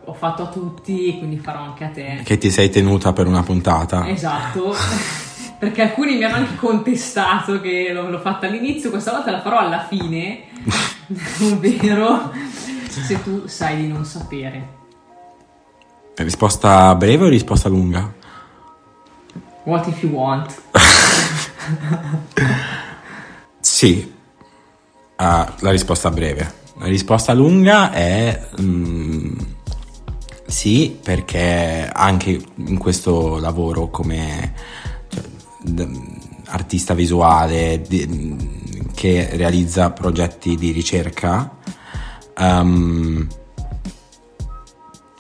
[0.06, 2.22] ho fatto a tutti e quindi farò anche a te.
[2.24, 4.08] Che ti sei tenuta per una puntata.
[4.08, 4.74] Esatto,
[5.60, 9.60] perché alcuni mi hanno anche contestato che l'ho, l'ho fatta all'inizio, questa volta la farò
[9.60, 10.44] alla fine,
[11.42, 12.32] ovvero
[12.90, 14.76] se tu sai di non sapere.
[16.16, 18.14] Risposta breve o risposta lunga?
[19.64, 20.62] What if you want?
[23.60, 24.16] Sì,
[25.20, 26.54] Ah, la risposta breve.
[26.78, 29.36] La risposta lunga è mm,
[30.46, 34.54] sì, perché anche in questo lavoro come
[35.10, 35.24] cioè,
[35.64, 35.90] d-
[36.50, 38.06] artista visuale di-
[38.98, 41.56] che realizza progetti di ricerca,
[42.36, 43.28] ehm,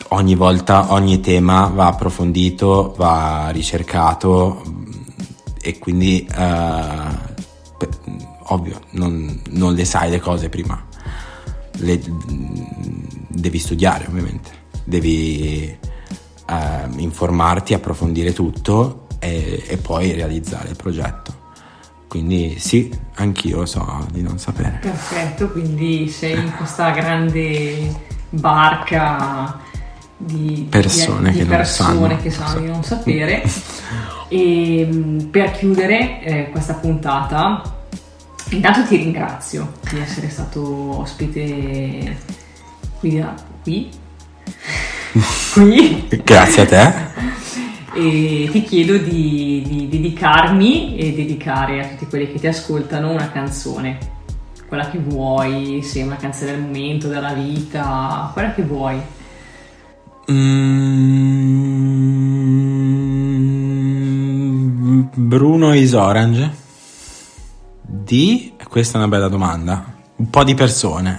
[0.08, 4.64] ogni volta, ogni tema va approfondito, va ricercato
[5.62, 7.90] e quindi pe-
[8.46, 10.84] ovvio non, non le sai le cose prima.
[11.74, 12.02] Le,
[13.28, 14.50] devi studiare ovviamente.
[14.86, 15.80] Devi eh,
[16.96, 21.37] informarti approfondire tutto e, e poi realizzare il progetto
[22.08, 27.94] quindi sì anch'io so di non sapere Perfetto, quindi sei in questa grande
[28.30, 29.60] barca
[30.18, 32.22] di Persone di che non persone sanno.
[32.22, 33.44] che sanno di non sapere.
[34.30, 37.62] E mh, per chiudere eh, questa puntata,
[38.50, 42.18] intanto ti ringrazio di essere stato ospite
[43.00, 43.24] qui.
[43.64, 43.90] qui.
[45.54, 46.08] qui.
[46.26, 46.94] grazie a te
[47.98, 53.32] e ti chiedo di, di dedicarmi e dedicare a tutti quelli che ti ascoltano una
[53.32, 53.98] canzone,
[54.68, 59.02] quella che vuoi, se è una canzone del momento, della vita, quella che vuoi.
[60.32, 61.08] Mm,
[65.16, 66.52] Bruno is Orange.
[67.82, 68.54] Di?
[68.70, 69.96] Questa è una bella domanda.
[70.18, 71.18] Un po' di persone.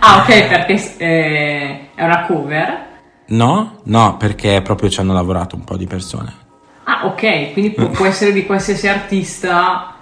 [0.00, 2.88] Ah, ok, perché eh, è una cover.
[3.30, 3.80] No?
[3.84, 6.48] no perché proprio ci hanno lavorato un po' di persone
[6.90, 9.94] Ah, ok, quindi può, può essere di qualsiasi artista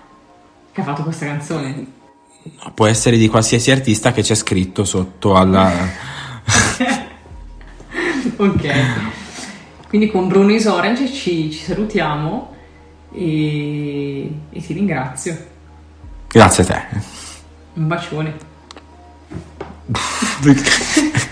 [0.73, 1.87] che ha fatto questa canzone.
[2.43, 5.71] No, può essere di qualsiasi artista che c'è scritto sotto alla
[8.37, 8.75] ok.
[9.89, 12.57] Quindi con Bruno's Orange ci, ci salutiamo
[13.13, 15.37] e, e ti ringrazio.
[16.29, 16.83] Grazie a te.
[17.75, 18.37] Un bacione.